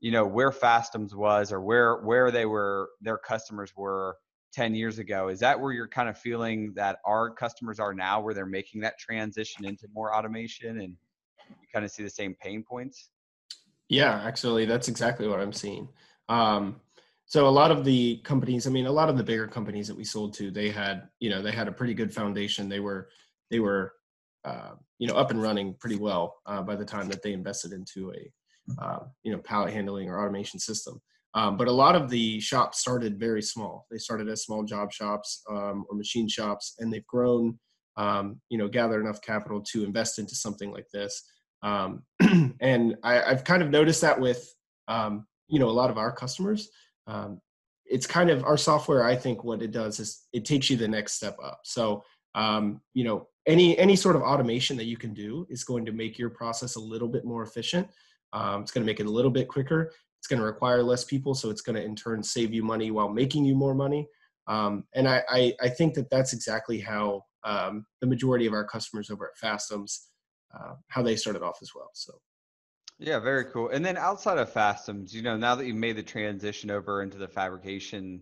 you 0.00 0.10
know, 0.10 0.26
where 0.26 0.50
Fastems 0.50 1.14
was, 1.14 1.52
or 1.52 1.60
where 1.60 1.96
where 1.98 2.30
they 2.30 2.46
were, 2.46 2.90
their 3.00 3.18
customers 3.18 3.72
were 3.76 4.16
10 4.52 4.74
years 4.74 4.98
ago? 4.98 5.28
Is 5.28 5.38
that 5.40 5.58
where 5.58 5.72
you're 5.72 5.88
kind 5.88 6.08
of 6.08 6.18
feeling 6.18 6.72
that 6.74 6.98
our 7.06 7.30
customers 7.30 7.78
are 7.78 7.94
now, 7.94 8.20
where 8.20 8.34
they're 8.34 8.46
making 8.46 8.80
that 8.80 8.98
transition 8.98 9.64
into 9.64 9.86
more 9.94 10.14
automation, 10.14 10.80
and 10.80 10.96
you 11.48 11.68
kind 11.72 11.84
of 11.84 11.90
see 11.90 12.02
the 12.02 12.10
same 12.10 12.34
pain 12.40 12.64
points? 12.68 13.10
Yeah, 13.92 14.22
actually, 14.24 14.64
that's 14.64 14.88
exactly 14.88 15.28
what 15.28 15.38
I'm 15.38 15.52
seeing. 15.52 15.86
Um, 16.30 16.80
so 17.26 17.46
a 17.46 17.50
lot 17.50 17.70
of 17.70 17.84
the 17.84 18.16
companies, 18.24 18.66
I 18.66 18.70
mean, 18.70 18.86
a 18.86 18.90
lot 18.92 19.10
of 19.10 19.18
the 19.18 19.22
bigger 19.22 19.46
companies 19.46 19.86
that 19.86 19.96
we 19.96 20.02
sold 20.02 20.32
to, 20.34 20.50
they 20.50 20.70
had, 20.70 21.08
you 21.20 21.28
know, 21.28 21.42
they 21.42 21.52
had 21.52 21.68
a 21.68 21.72
pretty 21.72 21.92
good 21.92 22.12
foundation. 22.12 22.70
They 22.70 22.80
were, 22.80 23.10
they 23.50 23.60
were, 23.60 23.92
uh, 24.46 24.76
you 24.98 25.06
know, 25.06 25.14
up 25.14 25.30
and 25.30 25.42
running 25.42 25.74
pretty 25.78 25.96
well 25.96 26.36
uh, 26.46 26.62
by 26.62 26.74
the 26.74 26.86
time 26.86 27.06
that 27.10 27.22
they 27.22 27.34
invested 27.34 27.72
into 27.72 28.14
a, 28.14 28.82
uh, 28.82 29.00
you 29.24 29.32
know, 29.32 29.38
pallet 29.38 29.74
handling 29.74 30.08
or 30.08 30.22
automation 30.22 30.58
system. 30.58 30.98
Um, 31.34 31.58
but 31.58 31.68
a 31.68 31.72
lot 31.72 31.94
of 31.94 32.08
the 32.08 32.40
shops 32.40 32.80
started 32.80 33.20
very 33.20 33.42
small. 33.42 33.86
They 33.90 33.98
started 33.98 34.26
as 34.30 34.42
small 34.42 34.64
job 34.64 34.90
shops 34.90 35.42
um, 35.50 35.84
or 35.90 35.96
machine 35.98 36.28
shops, 36.28 36.76
and 36.78 36.90
they've 36.90 37.06
grown, 37.06 37.58
um, 37.98 38.40
you 38.48 38.56
know, 38.56 38.68
gather 38.68 38.98
enough 39.02 39.20
capital 39.20 39.60
to 39.72 39.84
invest 39.84 40.18
into 40.18 40.34
something 40.34 40.72
like 40.72 40.86
this. 40.94 41.22
Um, 41.62 42.02
and 42.60 42.96
I, 43.02 43.14
have 43.14 43.44
kind 43.44 43.62
of 43.62 43.70
noticed 43.70 44.00
that 44.00 44.20
with 44.20 44.52
um, 44.88 45.26
you 45.48 45.58
know 45.58 45.68
a 45.68 45.70
lot 45.70 45.90
of 45.90 45.98
our 45.98 46.12
customers. 46.12 46.68
Um, 47.06 47.40
it's 47.84 48.06
kind 48.06 48.30
of 48.30 48.44
our 48.44 48.56
software. 48.56 49.04
I 49.04 49.16
think 49.16 49.44
what 49.44 49.62
it 49.62 49.70
does 49.70 50.00
is 50.00 50.26
it 50.32 50.44
takes 50.44 50.70
you 50.70 50.76
the 50.76 50.88
next 50.88 51.14
step 51.14 51.36
up. 51.42 51.60
So 51.64 52.04
um, 52.34 52.80
you 52.94 53.04
know 53.04 53.28
any 53.46 53.78
any 53.78 53.96
sort 53.96 54.16
of 54.16 54.22
automation 54.22 54.76
that 54.76 54.86
you 54.86 54.96
can 54.96 55.14
do 55.14 55.46
is 55.50 55.64
going 55.64 55.84
to 55.86 55.92
make 55.92 56.18
your 56.18 56.30
process 56.30 56.76
a 56.76 56.80
little 56.80 57.08
bit 57.08 57.24
more 57.24 57.42
efficient. 57.42 57.88
Um, 58.32 58.62
it's 58.62 58.70
going 58.70 58.84
to 58.84 58.90
make 58.90 59.00
it 59.00 59.06
a 59.06 59.10
little 59.10 59.30
bit 59.30 59.48
quicker. 59.48 59.92
It's 60.18 60.28
going 60.28 60.38
to 60.40 60.46
require 60.46 60.82
less 60.82 61.04
people, 61.04 61.34
so 61.34 61.50
it's 61.50 61.62
going 61.62 61.76
to 61.76 61.84
in 61.84 61.96
turn 61.96 62.22
save 62.22 62.54
you 62.54 62.62
money 62.62 62.90
while 62.90 63.08
making 63.08 63.44
you 63.44 63.54
more 63.54 63.74
money. 63.74 64.08
Um, 64.46 64.84
and 64.94 65.08
I, 65.08 65.22
I, 65.28 65.54
I, 65.60 65.68
think 65.68 65.94
that 65.94 66.10
that's 66.10 66.32
exactly 66.32 66.80
how 66.80 67.22
um, 67.44 67.86
the 68.00 68.08
majority 68.08 68.46
of 68.46 68.52
our 68.52 68.64
customers 68.64 69.08
over 69.08 69.30
at 69.30 69.38
Fastems 69.40 69.98
uh, 70.58 70.74
how 70.88 71.02
they 71.02 71.16
started 71.16 71.42
off 71.42 71.58
as 71.62 71.70
well. 71.74 71.90
So. 71.94 72.12
Yeah, 72.98 73.18
very 73.18 73.46
cool. 73.46 73.70
And 73.70 73.84
then 73.84 73.96
outside 73.96 74.38
of 74.38 74.52
Fastems, 74.52 75.12
you 75.12 75.22
know, 75.22 75.36
now 75.36 75.56
that 75.56 75.66
you've 75.66 75.76
made 75.76 75.96
the 75.96 76.02
transition 76.02 76.70
over 76.70 77.02
into 77.02 77.18
the 77.18 77.26
fabrication 77.26 78.20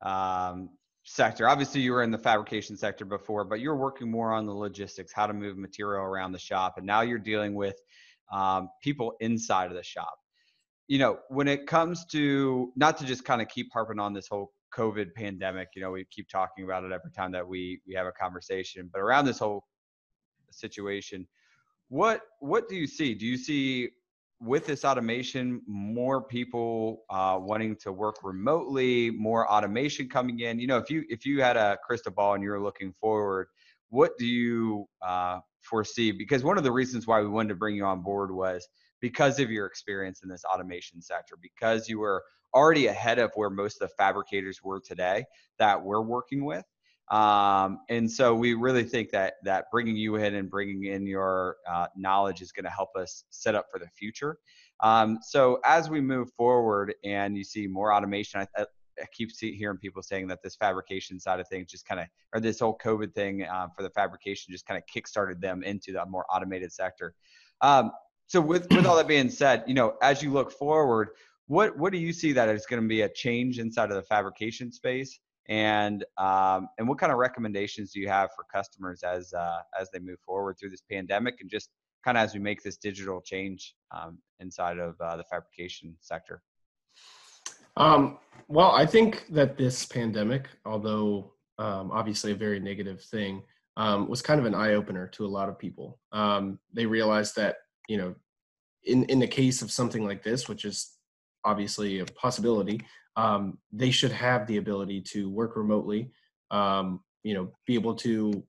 um, 0.00 0.70
sector, 1.04 1.48
obviously 1.48 1.82
you 1.82 1.92
were 1.92 2.02
in 2.02 2.10
the 2.10 2.18
fabrication 2.18 2.76
sector 2.76 3.04
before, 3.04 3.44
but 3.44 3.60
you're 3.60 3.76
working 3.76 4.10
more 4.10 4.32
on 4.32 4.46
the 4.46 4.52
logistics, 4.52 5.12
how 5.12 5.26
to 5.26 5.34
move 5.34 5.58
material 5.58 6.02
around 6.02 6.32
the 6.32 6.38
shop, 6.38 6.74
and 6.78 6.86
now 6.86 7.02
you're 7.02 7.18
dealing 7.18 7.54
with 7.54 7.76
um, 8.32 8.70
people 8.82 9.12
inside 9.20 9.70
of 9.70 9.76
the 9.76 9.82
shop. 9.82 10.14
You 10.88 10.98
know, 10.98 11.18
when 11.28 11.46
it 11.46 11.66
comes 11.66 12.06
to 12.06 12.72
not 12.74 12.96
to 12.98 13.04
just 13.04 13.24
kind 13.24 13.42
of 13.42 13.48
keep 13.48 13.68
harping 13.72 13.98
on 13.98 14.14
this 14.14 14.28
whole 14.28 14.52
COVID 14.74 15.14
pandemic, 15.14 15.68
you 15.74 15.82
know, 15.82 15.90
we 15.90 16.06
keep 16.10 16.28
talking 16.28 16.64
about 16.64 16.84
it 16.84 16.92
every 16.92 17.10
time 17.10 17.32
that 17.32 17.46
we 17.46 17.80
we 17.86 17.94
have 17.94 18.06
a 18.06 18.12
conversation, 18.12 18.88
but 18.90 19.00
around 19.00 19.26
this 19.26 19.38
whole 19.38 19.64
situation 20.50 21.26
what 21.92 22.22
what 22.40 22.70
do 22.70 22.74
you 22.74 22.86
see? 22.86 23.12
Do 23.12 23.26
you 23.26 23.36
see 23.36 23.90
with 24.40 24.64
this 24.64 24.82
automation 24.82 25.60
more 25.66 26.22
people 26.22 27.02
uh, 27.10 27.38
wanting 27.38 27.76
to 27.76 27.92
work 27.92 28.16
remotely, 28.22 29.10
more 29.10 29.46
automation 29.52 30.08
coming 30.08 30.40
in? 30.40 30.58
You 30.58 30.68
know, 30.68 30.78
if 30.78 30.90
you 30.90 31.04
if 31.10 31.26
you 31.26 31.42
had 31.42 31.58
a 31.58 31.76
crystal 31.84 32.10
ball 32.10 32.32
and 32.32 32.42
you 32.42 32.48
were 32.48 32.62
looking 32.62 32.94
forward, 32.98 33.48
what 33.90 34.16
do 34.16 34.24
you 34.24 34.88
uh, 35.02 35.40
foresee? 35.60 36.12
Because 36.12 36.42
one 36.42 36.56
of 36.56 36.64
the 36.64 36.72
reasons 36.72 37.06
why 37.06 37.20
we 37.20 37.28
wanted 37.28 37.50
to 37.50 37.56
bring 37.56 37.76
you 37.76 37.84
on 37.84 38.00
board 38.00 38.34
was 38.34 38.66
because 39.02 39.38
of 39.38 39.50
your 39.50 39.66
experience 39.66 40.22
in 40.22 40.30
this 40.30 40.44
automation 40.46 41.02
sector, 41.02 41.36
because 41.42 41.90
you 41.90 41.98
were 41.98 42.22
already 42.54 42.86
ahead 42.86 43.18
of 43.18 43.32
where 43.34 43.50
most 43.50 43.82
of 43.82 43.90
the 43.90 43.94
fabricators 43.98 44.60
were 44.64 44.80
today 44.80 45.26
that 45.58 45.84
we're 45.84 46.00
working 46.00 46.46
with. 46.46 46.64
Um, 47.10 47.80
and 47.90 48.10
so 48.10 48.34
we 48.34 48.54
really 48.54 48.84
think 48.84 49.10
that 49.10 49.34
that 49.44 49.66
bringing 49.70 49.96
you 49.96 50.16
in 50.16 50.34
and 50.34 50.48
bringing 50.48 50.84
in 50.84 51.06
your 51.06 51.56
uh, 51.70 51.86
knowledge 51.96 52.40
is 52.40 52.52
going 52.52 52.64
to 52.64 52.70
help 52.70 52.90
us 52.96 53.24
set 53.30 53.54
up 53.54 53.66
for 53.70 53.78
the 53.78 53.88
future. 53.88 54.38
Um, 54.82 55.18
so 55.22 55.60
as 55.64 55.90
we 55.90 56.00
move 56.00 56.32
forward 56.36 56.94
and 57.04 57.36
you 57.36 57.44
see 57.44 57.66
more 57.66 57.92
automation, 57.92 58.40
I, 58.56 58.62
I 58.62 59.04
keep 59.12 59.30
see, 59.30 59.54
hearing 59.54 59.78
people 59.78 60.02
saying 60.02 60.26
that 60.28 60.42
this 60.42 60.56
fabrication 60.56 61.20
side 61.20 61.38
of 61.38 61.48
things 61.48 61.70
just 61.70 61.86
kind 61.86 62.00
of, 62.00 62.06
or 62.34 62.40
this 62.40 62.60
whole 62.60 62.78
COVID 62.78 63.14
thing 63.14 63.44
uh, 63.44 63.68
for 63.76 63.82
the 63.82 63.90
fabrication 63.90 64.52
just 64.52 64.66
kind 64.66 64.82
of 64.82 64.84
kickstarted 64.92 65.40
them 65.40 65.62
into 65.62 65.92
the 65.92 66.04
more 66.06 66.24
automated 66.30 66.72
sector. 66.72 67.14
Um, 67.60 67.92
so 68.26 68.40
with 68.40 68.72
with 68.72 68.86
all 68.86 68.96
that 68.96 69.06
being 69.06 69.28
said, 69.28 69.64
you 69.66 69.74
know, 69.74 69.94
as 70.02 70.22
you 70.22 70.32
look 70.32 70.50
forward, 70.52 71.10
what 71.46 71.76
what 71.78 71.92
do 71.92 71.98
you 71.98 72.12
see 72.12 72.32
that 72.32 72.48
is 72.48 72.66
going 72.66 72.82
to 72.82 72.88
be 72.88 73.02
a 73.02 73.08
change 73.08 73.58
inside 73.58 73.90
of 73.90 73.96
the 73.96 74.02
fabrication 74.02 74.72
space? 74.72 75.20
And 75.48 76.04
um, 76.18 76.68
and 76.78 76.88
what 76.88 76.98
kind 76.98 77.12
of 77.12 77.18
recommendations 77.18 77.92
do 77.92 78.00
you 78.00 78.08
have 78.08 78.30
for 78.34 78.44
customers 78.52 79.02
as 79.02 79.32
uh, 79.32 79.60
as 79.78 79.90
they 79.90 79.98
move 79.98 80.18
forward 80.24 80.56
through 80.58 80.70
this 80.70 80.82
pandemic 80.90 81.36
and 81.40 81.50
just 81.50 81.70
kind 82.04 82.16
of 82.16 82.24
as 82.24 82.34
we 82.34 82.40
make 82.40 82.62
this 82.62 82.76
digital 82.76 83.20
change 83.20 83.74
um, 83.96 84.18
inside 84.40 84.78
of 84.78 85.00
uh, 85.00 85.16
the 85.16 85.24
fabrication 85.24 85.96
sector? 86.00 86.42
Um, 87.76 88.18
well 88.48 88.72
i 88.72 88.84
think 88.84 89.24
that 89.30 89.56
this 89.56 89.86
pandemic 89.86 90.48
although 90.66 91.32
um, 91.58 91.90
obviously 91.90 92.32
a 92.32 92.34
very 92.34 92.60
negative 92.60 93.02
thing 93.02 93.42
um, 93.76 94.08
was 94.08 94.22
kind 94.22 94.38
of 94.38 94.46
an 94.46 94.54
eye-opener 94.54 95.06
to 95.08 95.24
a 95.24 95.28
lot 95.28 95.48
of 95.48 95.58
people. 95.58 95.98
Um, 96.12 96.58
they 96.72 96.86
realized 96.86 97.36
that 97.36 97.56
you 97.88 97.96
know 97.96 98.14
in 98.84 99.04
in 99.04 99.18
the 99.18 99.26
case 99.26 99.62
of 99.62 99.70
something 99.72 100.04
like 100.04 100.22
this 100.22 100.48
which 100.48 100.64
is 100.64 100.92
obviously 101.44 102.00
a 102.00 102.04
possibility 102.04 102.80
um, 103.16 103.58
they 103.72 103.90
should 103.90 104.12
have 104.12 104.46
the 104.46 104.56
ability 104.56 105.00
to 105.00 105.30
work 105.30 105.56
remotely 105.56 106.10
um, 106.50 107.00
you 107.22 107.34
know 107.34 107.50
be 107.66 107.74
able 107.74 107.94
to 107.94 108.42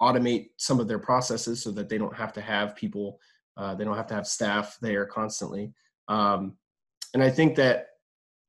automate 0.00 0.50
some 0.56 0.78
of 0.78 0.86
their 0.86 0.98
processes 0.98 1.62
so 1.62 1.70
that 1.72 1.88
they 1.88 1.98
don't 1.98 2.14
have 2.14 2.32
to 2.32 2.40
have 2.40 2.76
people 2.76 3.18
uh, 3.56 3.74
they 3.74 3.84
don't 3.84 3.96
have 3.96 4.06
to 4.06 4.14
have 4.14 4.26
staff 4.26 4.78
there 4.80 5.04
constantly. 5.04 5.72
Um, 6.06 6.56
and 7.14 7.22
i 7.22 7.30
think 7.30 7.56
that 7.56 7.86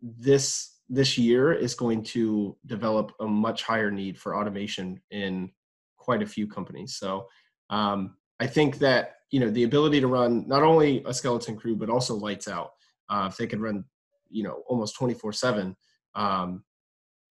this 0.02 0.76
this 0.90 1.18
year 1.18 1.54
is 1.54 1.76
going 1.76 2.04
to 2.04 2.58
develop 2.66 3.12
a 3.20 3.28
much 3.28 3.64
higher 3.64 3.92
need 3.92 4.18
for 4.18 4.36
automation 4.36 5.00
in 5.12 5.52
quite 5.98 6.24
a 6.24 6.28
few 6.28 6.48
companies. 6.48 6.96
So 6.96 7.28
um, 7.70 8.16
i 8.40 8.48
think 8.48 8.80
that 8.80 9.16
you 9.32 9.40
know 9.40 9.50
the 9.50 9.64
ability 9.64 10.00
to 10.02 10.08
run 10.08 10.48
not 10.48 10.64
only 10.64 11.04
a 11.06 11.14
skeleton 11.14 11.56
crew 11.56 11.76
but 11.76 11.90
also 11.90 12.16
lights 12.16 12.48
out 12.48 12.72
uh, 13.10 13.28
if 13.30 13.38
they 13.38 13.48
could 13.48 13.62
run 13.62 13.84
you 14.29 14.43
know 14.43 14.63
almost 14.67 14.95
24 14.95 15.33
7 15.33 15.75
um, 16.15 16.63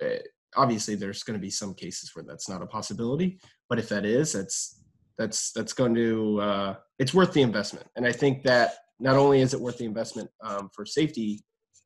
eh, 0.03 0.19
obviously 0.57 0.95
there's 0.95 1.23
going 1.23 1.39
to 1.39 1.43
be 1.43 1.51
some 1.51 1.75
cases 1.75 2.11
where 2.15 2.25
that's 2.25 2.49
not 2.49 2.63
a 2.63 2.67
possibility 2.67 3.39
but 3.69 3.79
if 3.79 3.89
that 3.89 4.05
is 4.05 4.33
that's 4.33 4.79
that's 5.19 5.53
that's 5.53 5.73
going 5.73 5.95
to 5.95 6.41
uh, 6.41 6.75
it's 6.99 7.13
worth 7.13 7.33
the 7.33 7.43
investment. 7.43 7.87
And 7.97 8.07
i 8.07 8.13
think 8.13 8.43
that 8.45 8.75
not 9.01 9.17
only 9.17 9.41
is 9.41 9.53
it 9.55 9.61
worth 9.61 9.79
the 9.79 9.85
investment 9.85 10.31
um, 10.43 10.71
for 10.75 10.87
safety 10.87 11.43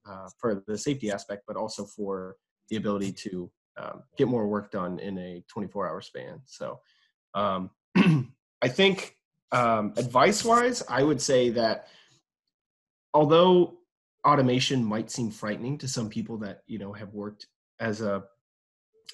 uh, 0.09 0.29
for 0.39 0.63
the 0.67 0.79
safety 0.79 1.11
aspect 1.11 1.43
but 1.47 1.57
also 1.57 1.85
for 1.85 2.37
the 2.69 2.77
ability 2.77 3.13
to 3.13 3.51
um, 3.79 4.03
get 4.19 4.29
more 4.29 4.47
work 4.47 4.71
done 4.71 4.99
in 4.99 5.19
a 5.19 5.43
24 5.49 5.89
hour 5.89 6.01
span. 6.01 6.41
So 6.47 6.79
um, 7.35 7.71
i 8.63 8.69
think 8.69 9.17
um, 9.53 9.93
advice 9.97 10.45
wise 10.45 10.83
i 10.89 11.03
would 11.03 11.21
say 11.21 11.51
that 11.51 11.89
although 13.15 13.79
automation 14.27 14.85
might 14.85 15.11
seem 15.11 15.31
frightening 15.31 15.79
to 15.79 15.89
some 15.89 16.09
people 16.09 16.39
that 16.39 16.63
you 16.67 16.79
know 16.79 16.93
have 16.93 17.13
worked 17.13 17.47
as 17.81 18.01
a 18.01 18.23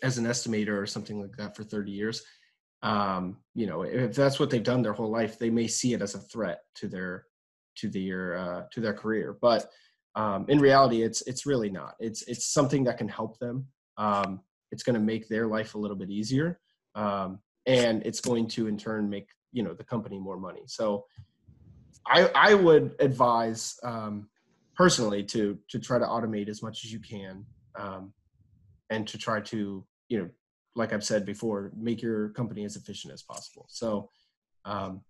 as 0.03 0.19
an 0.19 0.27
estimator 0.27 0.81
or 0.81 0.87
something 0.87 1.21
like 1.21 1.37
that 1.37 1.57
for 1.57 1.65
30 1.65 1.91
years. 1.91 2.23
Um, 2.83 3.39
you 3.55 3.67
know 3.67 3.83
if 3.83 4.15
that's 4.15 4.39
what 4.39 4.51
they've 4.51 4.63
done 4.63 4.83
their 4.83 4.93
whole 4.93 5.11
life 5.11 5.39
they 5.39 5.51
may 5.51 5.67
see 5.67 5.95
it 5.95 6.03
as 6.03 6.15
a 6.15 6.21
threat 6.21 6.61
to 6.77 6.87
their 6.87 7.25
to 7.77 7.89
their 7.89 8.37
uh, 8.37 8.63
to 8.73 8.81
their 8.81 8.95
career. 8.95 9.37
But 9.41 9.71
um, 10.15 10.47
in 10.49 10.59
reality 10.59 11.03
it's 11.03 11.23
it's 11.23 11.47
really 11.47 11.71
not. 11.71 11.95
It's 11.99 12.23
it's 12.23 12.53
something 12.53 12.85
that 12.85 12.99
can 12.99 13.09
help 13.09 13.39
them. 13.39 13.67
Um, 13.97 14.41
it's 14.71 14.83
going 14.83 14.95
to 14.95 15.01
make 15.01 15.29
their 15.29 15.47
life 15.47 15.75
a 15.75 15.79
little 15.79 15.97
bit 15.97 16.11
easier. 16.11 16.61
Um, 16.95 17.41
and 17.67 18.05
it's 18.05 18.21
going 18.21 18.49
to 18.49 18.67
in 18.67 18.77
turn 18.77 19.09
make 19.09 19.29
you 19.53 19.63
know 19.63 19.75
the 19.75 19.85
company 19.85 20.19
more 20.19 20.39
money. 20.39 20.63
So 20.67 21.07
i 22.07 22.31
i 22.35 22.55
would 22.55 22.95
advise 23.01 23.77
um, 23.83 24.29
personally 24.79 25.25
to 25.25 25.59
to 25.69 25.79
try 25.81 25.99
to 25.99 26.07
automate 26.07 26.49
as 26.49 26.63
much 26.63 26.85
as 26.85 26.93
you 26.93 27.01
can 27.01 27.45
um, 27.79 28.13
and 28.91 29.07
to 29.09 29.19
try 29.19 29.41
to 29.41 29.85
you 30.09 30.19
know 30.19 30.29
like 30.77 30.93
i've 30.93 31.05
said 31.05 31.27
before 31.27 31.73
make 31.77 32.01
your 32.01 32.29
company 32.31 32.65
as 32.65 32.77
efficient 32.77 33.13
as 33.13 33.23
possible. 33.23 33.67
So 33.69 34.11
um, 34.65 35.03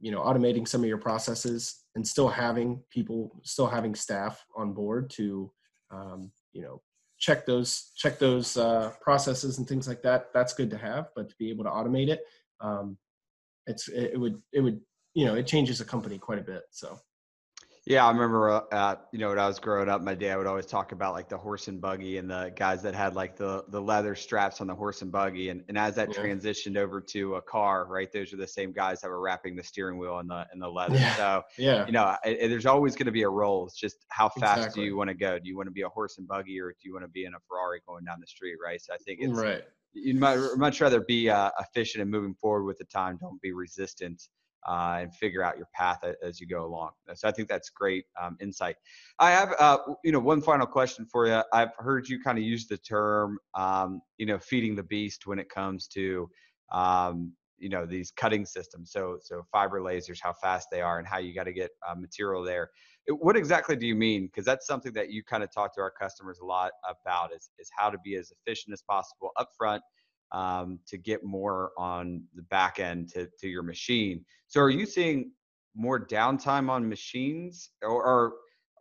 you 0.00 0.12
know 0.12 0.20
automating 0.20 0.66
some 0.66 0.82
of 0.82 0.88
your 0.88 0.98
processes 0.98 1.84
and 1.96 2.06
still 2.06 2.28
having 2.28 2.82
people 2.90 3.40
still 3.42 3.66
having 3.66 3.94
staff 3.94 4.44
on 4.56 4.72
board 4.72 5.10
to 5.10 5.50
um, 5.90 6.30
you 6.52 6.62
know 6.62 6.80
check 7.18 7.46
those 7.46 7.92
check 7.96 8.18
those 8.18 8.56
uh, 8.56 8.92
processes 9.00 9.58
and 9.58 9.66
things 9.66 9.88
like 9.88 10.02
that 10.02 10.32
that's 10.32 10.54
good 10.54 10.70
to 10.70 10.78
have 10.78 11.08
but 11.16 11.28
to 11.28 11.34
be 11.38 11.50
able 11.50 11.64
to 11.64 11.70
automate 11.70 12.08
it 12.08 12.20
um, 12.60 12.96
it's 13.66 13.88
it 13.88 14.18
would 14.18 14.40
it 14.52 14.60
would 14.60 14.80
you 15.14 15.24
know 15.24 15.34
it 15.34 15.46
changes 15.46 15.80
a 15.80 15.84
company 15.84 16.18
quite 16.18 16.38
a 16.38 16.42
bit 16.42 16.62
so 16.70 16.98
yeah, 17.84 18.06
I 18.06 18.12
remember, 18.12 18.62
uh, 18.72 18.94
you 19.12 19.18
know, 19.18 19.30
when 19.30 19.40
I 19.40 19.48
was 19.48 19.58
growing 19.58 19.88
up, 19.88 20.02
my 20.02 20.14
dad 20.14 20.36
would 20.36 20.46
always 20.46 20.66
talk 20.66 20.92
about 20.92 21.14
like 21.14 21.28
the 21.28 21.36
horse 21.36 21.66
and 21.66 21.80
buggy 21.80 22.18
and 22.18 22.30
the 22.30 22.52
guys 22.54 22.80
that 22.82 22.94
had 22.94 23.16
like 23.16 23.36
the 23.36 23.64
the 23.70 23.80
leather 23.80 24.14
straps 24.14 24.60
on 24.60 24.68
the 24.68 24.74
horse 24.74 25.02
and 25.02 25.10
buggy, 25.10 25.48
and, 25.48 25.64
and 25.68 25.76
as 25.76 25.96
that 25.96 26.10
yeah. 26.12 26.22
transitioned 26.22 26.76
over 26.76 27.00
to 27.00 27.34
a 27.34 27.42
car, 27.42 27.86
right, 27.86 28.12
those 28.12 28.32
are 28.32 28.36
the 28.36 28.46
same 28.46 28.70
guys 28.72 29.00
that 29.00 29.08
were 29.08 29.20
wrapping 29.20 29.56
the 29.56 29.64
steering 29.64 29.98
wheel 29.98 30.18
and 30.20 30.30
the 30.30 30.46
and 30.52 30.62
the 30.62 30.68
leather. 30.68 30.94
Yeah. 30.94 31.16
So 31.16 31.42
yeah, 31.58 31.84
you 31.86 31.90
know, 31.90 32.16
it, 32.24 32.38
it, 32.42 32.48
there's 32.48 32.66
always 32.66 32.94
going 32.94 33.06
to 33.06 33.12
be 33.12 33.22
a 33.22 33.28
role. 33.28 33.66
It's 33.66 33.76
just 33.76 33.96
how 34.10 34.28
fast 34.28 34.58
exactly. 34.58 34.82
do 34.82 34.86
you 34.86 34.96
want 34.96 35.08
to 35.08 35.14
go? 35.14 35.40
Do 35.40 35.48
you 35.48 35.56
want 35.56 35.66
to 35.66 35.72
be 35.72 35.82
a 35.82 35.88
horse 35.88 36.18
and 36.18 36.28
buggy, 36.28 36.60
or 36.60 36.70
do 36.70 36.76
you 36.88 36.92
want 36.92 37.04
to 37.04 37.10
be 37.10 37.24
in 37.24 37.34
a 37.34 37.38
Ferrari 37.48 37.80
going 37.88 38.04
down 38.04 38.18
the 38.20 38.28
street, 38.28 38.58
right? 38.64 38.80
So 38.80 38.94
I 38.94 38.98
think 38.98 39.18
it's 39.22 39.32
right. 39.32 39.62
You'd 39.94 40.20
much, 40.20 40.38
much 40.56 40.80
rather 40.80 41.00
be 41.00 41.28
uh, 41.28 41.50
efficient 41.58 42.00
and 42.00 42.10
moving 42.10 42.34
forward 42.40 42.64
with 42.64 42.78
the 42.78 42.84
time. 42.84 43.18
Don't 43.20 43.42
be 43.42 43.52
resistant 43.52 44.22
uh, 44.66 44.98
and 45.00 45.14
figure 45.14 45.42
out 45.42 45.56
your 45.56 45.68
path 45.74 46.04
as 46.22 46.40
you 46.40 46.46
go 46.46 46.64
along. 46.64 46.90
So 47.14 47.28
I 47.28 47.32
think 47.32 47.48
that's 47.48 47.70
great 47.70 48.04
um, 48.20 48.36
insight. 48.40 48.76
I 49.18 49.30
have, 49.30 49.54
uh, 49.58 49.78
you 50.04 50.12
know, 50.12 50.20
one 50.20 50.40
final 50.40 50.66
question 50.66 51.06
for 51.06 51.26
you. 51.26 51.42
I've 51.52 51.74
heard 51.78 52.08
you 52.08 52.20
kind 52.20 52.38
of 52.38 52.44
use 52.44 52.66
the 52.66 52.78
term, 52.78 53.38
um, 53.54 54.00
you 54.18 54.26
know, 54.26 54.38
feeding 54.38 54.76
the 54.76 54.82
beast 54.82 55.26
when 55.26 55.38
it 55.38 55.48
comes 55.48 55.86
to, 55.88 56.30
um, 56.70 57.32
you 57.58 57.68
know, 57.68 57.86
these 57.86 58.10
cutting 58.10 58.44
systems. 58.44 58.90
So, 58.90 59.18
so 59.20 59.42
fiber 59.52 59.80
lasers, 59.80 60.18
how 60.20 60.32
fast 60.32 60.68
they 60.70 60.80
are, 60.80 60.98
and 60.98 61.06
how 61.06 61.18
you 61.18 61.34
got 61.34 61.44
to 61.44 61.52
get 61.52 61.70
uh, 61.88 61.94
material 61.94 62.42
there. 62.42 62.70
What 63.08 63.36
exactly 63.36 63.76
do 63.76 63.86
you 63.86 63.94
mean? 63.94 64.26
Because 64.26 64.44
that's 64.44 64.66
something 64.66 64.92
that 64.94 65.10
you 65.10 65.22
kind 65.24 65.42
of 65.42 65.52
talk 65.52 65.74
to 65.74 65.80
our 65.80 65.90
customers 65.90 66.38
a 66.40 66.44
lot 66.44 66.72
about 66.88 67.32
is, 67.34 67.50
is 67.58 67.68
how 67.76 67.90
to 67.90 67.98
be 67.98 68.16
as 68.16 68.32
efficient 68.32 68.72
as 68.72 68.82
possible 68.82 69.30
upfront 69.38 69.80
um, 70.32 70.78
to 70.86 70.96
get 70.98 71.24
more 71.24 71.72
on 71.76 72.24
the 72.34 72.42
back 72.42 72.80
end 72.80 73.10
to, 73.10 73.28
to 73.40 73.48
your 73.48 73.62
machine. 73.62 74.24
So 74.48 74.60
are 74.60 74.70
you 74.70 74.86
seeing 74.86 75.32
more 75.74 76.06
downtime 76.06 76.70
on 76.70 76.88
machines 76.88 77.70
or, 77.82 78.02
or 78.02 78.32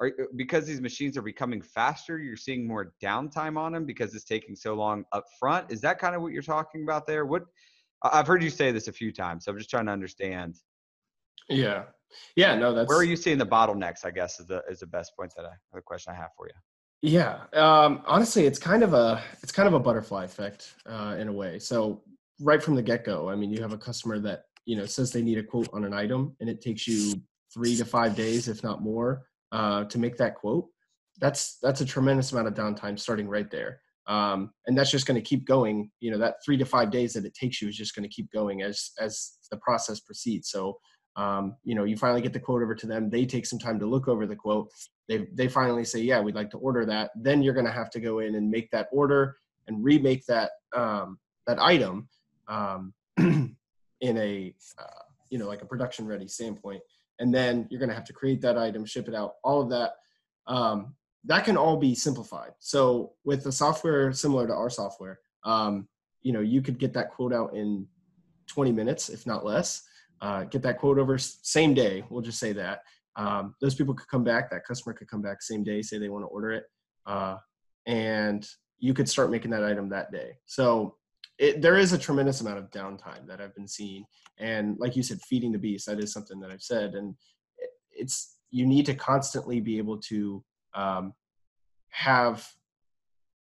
are, 0.01 0.11
because 0.35 0.65
these 0.65 0.81
machines 0.81 1.17
are 1.17 1.21
becoming 1.21 1.61
faster, 1.61 2.17
you're 2.17 2.35
seeing 2.35 2.67
more 2.67 2.93
downtime 3.03 3.57
on 3.57 3.73
them 3.73 3.85
because 3.85 4.15
it's 4.15 4.25
taking 4.25 4.55
so 4.55 4.73
long 4.73 5.05
up 5.11 5.25
front? 5.39 5.71
Is 5.71 5.81
that 5.81 5.99
kind 5.99 6.15
of 6.15 6.21
what 6.21 6.33
you're 6.33 6.41
talking 6.41 6.83
about 6.83 7.05
there? 7.05 7.25
What 7.25 7.43
I've 8.03 8.27
heard 8.27 8.41
you 8.41 8.49
say 8.49 8.71
this 8.71 8.87
a 8.87 8.93
few 8.93 9.11
times, 9.11 9.45
so 9.45 9.51
I'm 9.51 9.57
just 9.57 9.69
trying 9.69 9.85
to 9.85 9.91
understand. 9.91 10.55
Yeah. 11.49 11.83
Yeah, 12.35 12.55
no, 12.55 12.73
that's 12.73 12.89
where 12.89 12.97
are 12.97 13.03
you 13.03 13.15
seeing 13.15 13.37
the 13.37 13.45
bottlenecks, 13.45 14.03
I 14.03 14.11
guess 14.11 14.39
is 14.39 14.47
the 14.47 14.63
is 14.69 14.79
the 14.79 14.87
best 14.87 15.15
point 15.15 15.33
that 15.37 15.45
I 15.45 15.51
the 15.73 15.81
question 15.81 16.13
I 16.13 16.17
have 16.17 16.31
for 16.35 16.47
you. 16.47 16.53
Yeah, 17.01 17.39
um, 17.53 18.03
honestly, 18.05 18.45
it's 18.45 18.59
kind 18.59 18.83
of 18.83 18.93
a 18.93 19.23
it's 19.41 19.51
kind 19.51 19.67
of 19.67 19.73
a 19.73 19.79
butterfly 19.79 20.25
effect 20.25 20.75
uh, 20.85 21.15
in 21.19 21.27
a 21.27 21.33
way. 21.33 21.57
So 21.57 22.03
right 22.39 22.61
from 22.61 22.75
the 22.75 22.81
get 22.83 23.03
go, 23.05 23.29
I 23.29 23.35
mean, 23.35 23.51
you 23.51 23.61
have 23.61 23.73
a 23.73 23.77
customer 23.77 24.19
that 24.19 24.43
you 24.65 24.75
know 24.77 24.85
says 24.85 25.11
they 25.11 25.23
need 25.23 25.39
a 25.39 25.43
quote 25.43 25.69
on 25.73 25.83
an 25.83 25.93
item, 25.93 26.35
and 26.39 26.49
it 26.49 26.61
takes 26.61 26.87
you 26.87 27.15
three 27.53 27.75
to 27.77 27.85
five 27.85 28.15
days, 28.15 28.47
if 28.47 28.63
not 28.63 28.83
more, 28.83 29.23
uh, 29.51 29.85
to 29.85 29.97
make 29.97 30.15
that 30.17 30.35
quote. 30.35 30.67
That's 31.19 31.57
that's 31.63 31.81
a 31.81 31.85
tremendous 31.85 32.31
amount 32.33 32.47
of 32.47 32.53
downtime 32.53 32.99
starting 32.99 33.27
right 33.27 33.49
there, 33.49 33.81
um, 34.07 34.51
and 34.67 34.77
that's 34.77 34.91
just 34.91 35.07
going 35.07 35.19
to 35.19 35.27
keep 35.27 35.45
going. 35.45 35.89
You 36.01 36.11
know, 36.11 36.19
that 36.19 36.35
three 36.45 36.57
to 36.57 36.65
five 36.65 36.91
days 36.91 37.13
that 37.13 37.25
it 37.25 37.33
takes 37.33 37.61
you 37.63 37.67
is 37.67 37.75
just 37.77 37.95
going 37.95 38.07
to 38.07 38.13
keep 38.15 38.31
going 38.31 38.61
as 38.61 38.91
as 38.99 39.37
the 39.49 39.57
process 39.57 39.99
proceeds. 40.01 40.49
So 40.51 40.77
Um, 41.17 41.57
you 41.65 41.75
know, 41.75 41.83
you 41.83 41.97
finally 41.97 42.21
get 42.21 42.31
the 42.33 42.39
quote 42.39 42.63
over 42.63 42.75
to 42.75 42.87
them. 42.87 43.09
They 43.09 43.25
take 43.25 43.45
some 43.45 43.59
time 43.59 43.79
to 43.79 43.85
look 43.85 44.07
over 44.07 44.25
the 44.25 44.35
quote. 44.35 44.69
They 45.11 45.27
they 45.33 45.49
finally 45.49 45.83
say, 45.83 45.99
yeah, 45.99 46.21
we'd 46.21 46.35
like 46.35 46.49
to 46.51 46.57
order 46.57 46.85
that. 46.85 47.11
Then 47.17 47.43
you're 47.43 47.53
going 47.53 47.65
to 47.65 47.71
have 47.71 47.89
to 47.89 47.99
go 47.99 48.19
in 48.19 48.35
and 48.35 48.49
make 48.49 48.71
that 48.71 48.87
order 48.93 49.35
and 49.67 49.83
remake 49.83 50.25
that 50.27 50.51
um, 50.73 51.19
that 51.47 51.61
item 51.61 52.07
um, 52.47 52.93
in 53.17 53.57
a 54.01 54.55
uh, 54.79 55.03
you 55.29 55.37
know 55.37 55.47
like 55.47 55.63
a 55.63 55.65
production 55.65 56.07
ready 56.07 56.29
standpoint. 56.29 56.81
And 57.19 57.33
then 57.33 57.67
you're 57.69 57.79
going 57.79 57.89
to 57.89 57.95
have 57.95 58.05
to 58.05 58.13
create 58.13 58.39
that 58.41 58.57
item, 58.57 58.85
ship 58.85 59.09
it 59.09 59.13
out, 59.13 59.33
all 59.43 59.61
of 59.61 59.69
that. 59.69 59.95
Um, 60.47 60.95
that 61.25 61.43
can 61.43 61.57
all 61.57 61.75
be 61.75 61.93
simplified. 61.93 62.51
So 62.59 63.11
with 63.25 63.43
the 63.43 63.51
software 63.51 64.13
similar 64.13 64.47
to 64.47 64.53
our 64.53 64.69
software, 64.69 65.19
um, 65.43 65.89
you 66.21 66.31
know, 66.31 66.39
you 66.39 66.61
could 66.61 66.79
get 66.79 66.93
that 66.93 67.11
quote 67.11 67.33
out 67.33 67.53
in 67.53 67.85
20 68.47 68.71
minutes, 68.71 69.09
if 69.09 69.27
not 69.27 69.45
less. 69.45 69.83
Uh, 70.21 70.45
get 70.45 70.61
that 70.61 70.79
quote 70.79 70.97
over 70.97 71.17
same 71.17 71.73
day. 71.73 72.03
We'll 72.09 72.21
just 72.21 72.39
say 72.39 72.53
that. 72.53 72.81
Um, 73.15 73.55
those 73.61 73.75
people 73.75 73.93
could 73.93 74.07
come 74.07 74.23
back. 74.23 74.49
That 74.49 74.65
customer 74.65 74.93
could 74.93 75.09
come 75.09 75.21
back 75.21 75.41
same 75.41 75.63
day, 75.63 75.81
say 75.81 75.97
they 75.97 76.09
want 76.09 76.23
to 76.23 76.29
order 76.29 76.51
it, 76.51 76.63
uh, 77.05 77.37
and 77.85 78.47
you 78.79 78.93
could 78.93 79.09
start 79.09 79.31
making 79.31 79.51
that 79.51 79.63
item 79.63 79.89
that 79.89 80.11
day. 80.11 80.31
So 80.45 80.95
it, 81.37 81.61
there 81.61 81.77
is 81.77 81.93
a 81.93 81.97
tremendous 81.97 82.41
amount 82.41 82.59
of 82.59 82.69
downtime 82.71 83.27
that 83.27 83.41
I've 83.41 83.55
been 83.55 83.67
seeing, 83.67 84.05
and 84.37 84.77
like 84.79 84.95
you 84.95 85.03
said, 85.03 85.19
feeding 85.21 85.51
the 85.51 85.59
beast. 85.59 85.85
That 85.87 85.99
is 85.99 86.13
something 86.13 86.39
that 86.39 86.51
I've 86.51 86.61
said, 86.61 86.93
and 86.93 87.15
it's 87.91 88.37
you 88.51 88.65
need 88.65 88.85
to 88.85 88.93
constantly 88.93 89.59
be 89.61 89.77
able 89.77 89.97
to 89.97 90.43
um, 90.73 91.13
have 91.89 92.47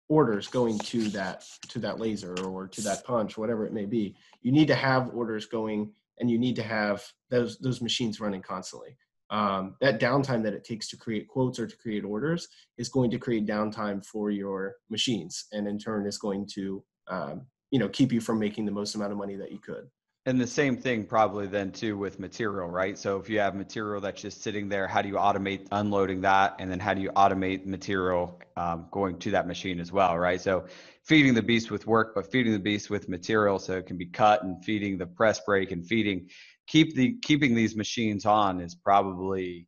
orders 0.10 0.48
going 0.48 0.78
to 0.80 1.10
that 1.10 1.46
to 1.68 1.80
that 1.80 2.00
laser 2.00 2.36
or 2.46 2.68
to 2.68 2.82
that 2.82 3.04
punch 3.06 3.38
whatever 3.38 3.66
it 3.66 3.74
may 3.74 3.86
be 3.86 4.16
you 4.42 4.52
need 4.52 4.68
to 4.68 4.74
have 4.74 5.12
orders 5.14 5.46
going 5.46 5.92
and 6.20 6.32
you 6.32 6.40
need 6.40 6.56
to 6.56 6.64
have 6.64 7.04
those 7.30 7.60
those 7.60 7.80
machines 7.80 8.20
running 8.20 8.42
constantly 8.42 8.98
um, 9.30 9.76
that 9.82 10.00
downtime 10.00 10.44
that 10.44 10.54
it 10.54 10.64
takes 10.64 10.88
to 10.90 10.98
create 10.98 11.28
quotes 11.28 11.60
or 11.60 11.68
to 11.68 11.78
create 11.78 12.04
orders 12.04 12.48
is 12.78 12.90
going 12.90 13.12
to 13.12 13.20
create 13.20 13.46
downtime 13.46 14.06
for 14.06 14.32
your 14.32 14.76
machines 14.90 15.46
and 15.52 15.68
in 15.68 15.78
turn 15.78 16.06
is 16.06 16.18
going 16.18 16.48
to 16.54 16.84
um, 17.08 17.46
you 17.72 17.80
know 17.80 17.90
keep 17.90 18.12
you 18.12 18.22
from 18.22 18.40
making 18.40 18.66
the 18.66 18.72
most 18.72 18.96
amount 18.96 19.12
of 19.12 19.18
money 19.18 19.36
that 19.36 19.52
you 19.52 19.60
could 19.60 19.90
and 20.26 20.40
the 20.40 20.46
same 20.46 20.78
thing 20.78 21.06
probably 21.06 21.48
then 21.48 21.72
too 21.72 21.98
with 21.98 22.20
material, 22.20 22.70
right? 22.70 22.98
So 22.98 23.18
if 23.18 23.30
you 23.30 23.40
have 23.40 23.56
material 23.56 24.02
that's 24.02 24.22
just 24.22 24.44
sitting 24.44 24.68
there, 24.68 24.86
how 24.86 25.02
do 25.02 25.08
you 25.08 25.16
automate 25.16 25.68
unloading 25.72 26.22
that? 26.22 26.56
And 26.60 26.70
then 26.70 26.80
how 26.80 26.94
do 26.94 27.02
you 27.02 27.10
automate 27.12 27.66
material 27.66 28.40
um, 28.58 28.88
going 28.92 29.18
to 29.20 29.32
that 29.32 29.48
machine 29.48 29.80
as 29.80 29.92
well, 29.92 30.20
right? 30.20 30.40
So 30.40 30.66
feeding 31.04 31.34
the 31.34 31.42
beast 31.42 31.72
with 31.72 31.88
work, 31.88 32.14
but 32.14 32.30
feeding 32.32 32.52
the 32.52 32.60
beast 32.60 32.90
with 32.90 33.08
material 33.08 33.58
so 33.60 33.78
it 33.78 33.88
can 33.88 33.98
be 33.98 34.06
cut 34.06 34.44
and 34.44 34.64
feeding 34.64 34.98
the 34.98 35.08
press 35.08 35.40
brake 35.40 35.72
and 35.72 35.84
feeding, 35.84 36.30
keep 36.70 36.96
the 36.96 37.18
keeping 37.22 37.54
these 37.54 37.76
machines 37.76 38.26
on 38.26 38.62
is 38.62 38.76
probably 38.76 39.68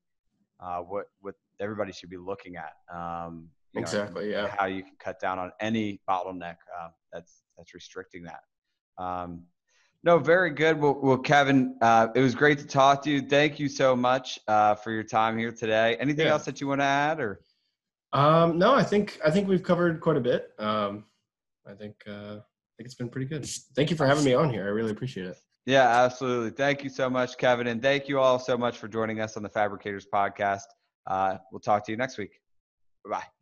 uh, 0.63 0.79
what 0.79 1.07
what 1.19 1.35
everybody 1.59 1.91
should 1.91 2.09
be 2.09 2.17
looking 2.17 2.55
at. 2.55 2.73
Um, 2.95 3.49
exactly. 3.75 4.29
Know, 4.29 4.31
yeah. 4.31 4.55
How 4.57 4.67
you 4.67 4.83
can 4.83 4.93
cut 4.99 5.19
down 5.19 5.39
on 5.39 5.51
any 5.59 5.99
bottleneck 6.09 6.55
uh, 6.79 6.89
that's 7.11 7.41
that's 7.57 7.73
restricting 7.73 8.23
that. 8.23 9.03
Um, 9.03 9.43
no, 10.03 10.17
very 10.17 10.51
good. 10.51 10.79
Well, 10.79 10.99
well 11.01 11.17
Kevin, 11.17 11.75
uh, 11.81 12.07
it 12.15 12.21
was 12.21 12.33
great 12.33 12.57
to 12.59 12.65
talk 12.65 13.03
to 13.03 13.11
you. 13.11 13.21
Thank 13.21 13.59
you 13.59 13.67
so 13.67 13.95
much 13.95 14.39
uh, 14.47 14.75
for 14.75 14.91
your 14.91 15.03
time 15.03 15.37
here 15.37 15.51
today. 15.51 15.97
Anything 15.99 16.27
yeah. 16.27 16.33
else 16.33 16.45
that 16.45 16.61
you 16.61 16.67
want 16.67 16.81
to 16.81 16.85
add, 16.85 17.19
or? 17.19 17.41
Um, 18.13 18.57
no, 18.57 18.73
I 18.73 18.83
think 18.83 19.19
I 19.25 19.31
think 19.31 19.47
we've 19.47 19.63
covered 19.63 20.01
quite 20.01 20.17
a 20.17 20.21
bit. 20.21 20.51
Um, 20.59 21.05
I 21.67 21.73
think 21.73 21.95
uh, 22.07 22.37
I 22.37 22.73
think 22.77 22.85
it's 22.85 22.95
been 22.95 23.09
pretty 23.09 23.27
good. 23.27 23.45
Thank 23.75 23.89
you 23.89 23.95
for 23.95 24.05
having 24.05 24.23
me 24.23 24.33
on 24.33 24.49
here. 24.49 24.65
I 24.65 24.69
really 24.69 24.91
appreciate 24.91 25.27
it. 25.27 25.37
Yeah, 25.65 25.87
absolutely. 26.03 26.51
Thank 26.51 26.83
you 26.83 26.89
so 26.89 27.09
much, 27.09 27.37
Kevin, 27.37 27.67
and 27.67 27.81
thank 27.81 28.07
you 28.07 28.19
all 28.19 28.39
so 28.39 28.57
much 28.57 28.77
for 28.77 28.87
joining 28.87 29.19
us 29.19 29.37
on 29.37 29.43
the 29.43 29.49
Fabricators 29.49 30.07
Podcast. 30.11 30.63
Uh, 31.05 31.37
we'll 31.51 31.59
talk 31.59 31.85
to 31.85 31.91
you 31.91 31.97
next 31.97 32.17
week. 32.17 32.41
Bye 33.05 33.11
bye. 33.11 33.40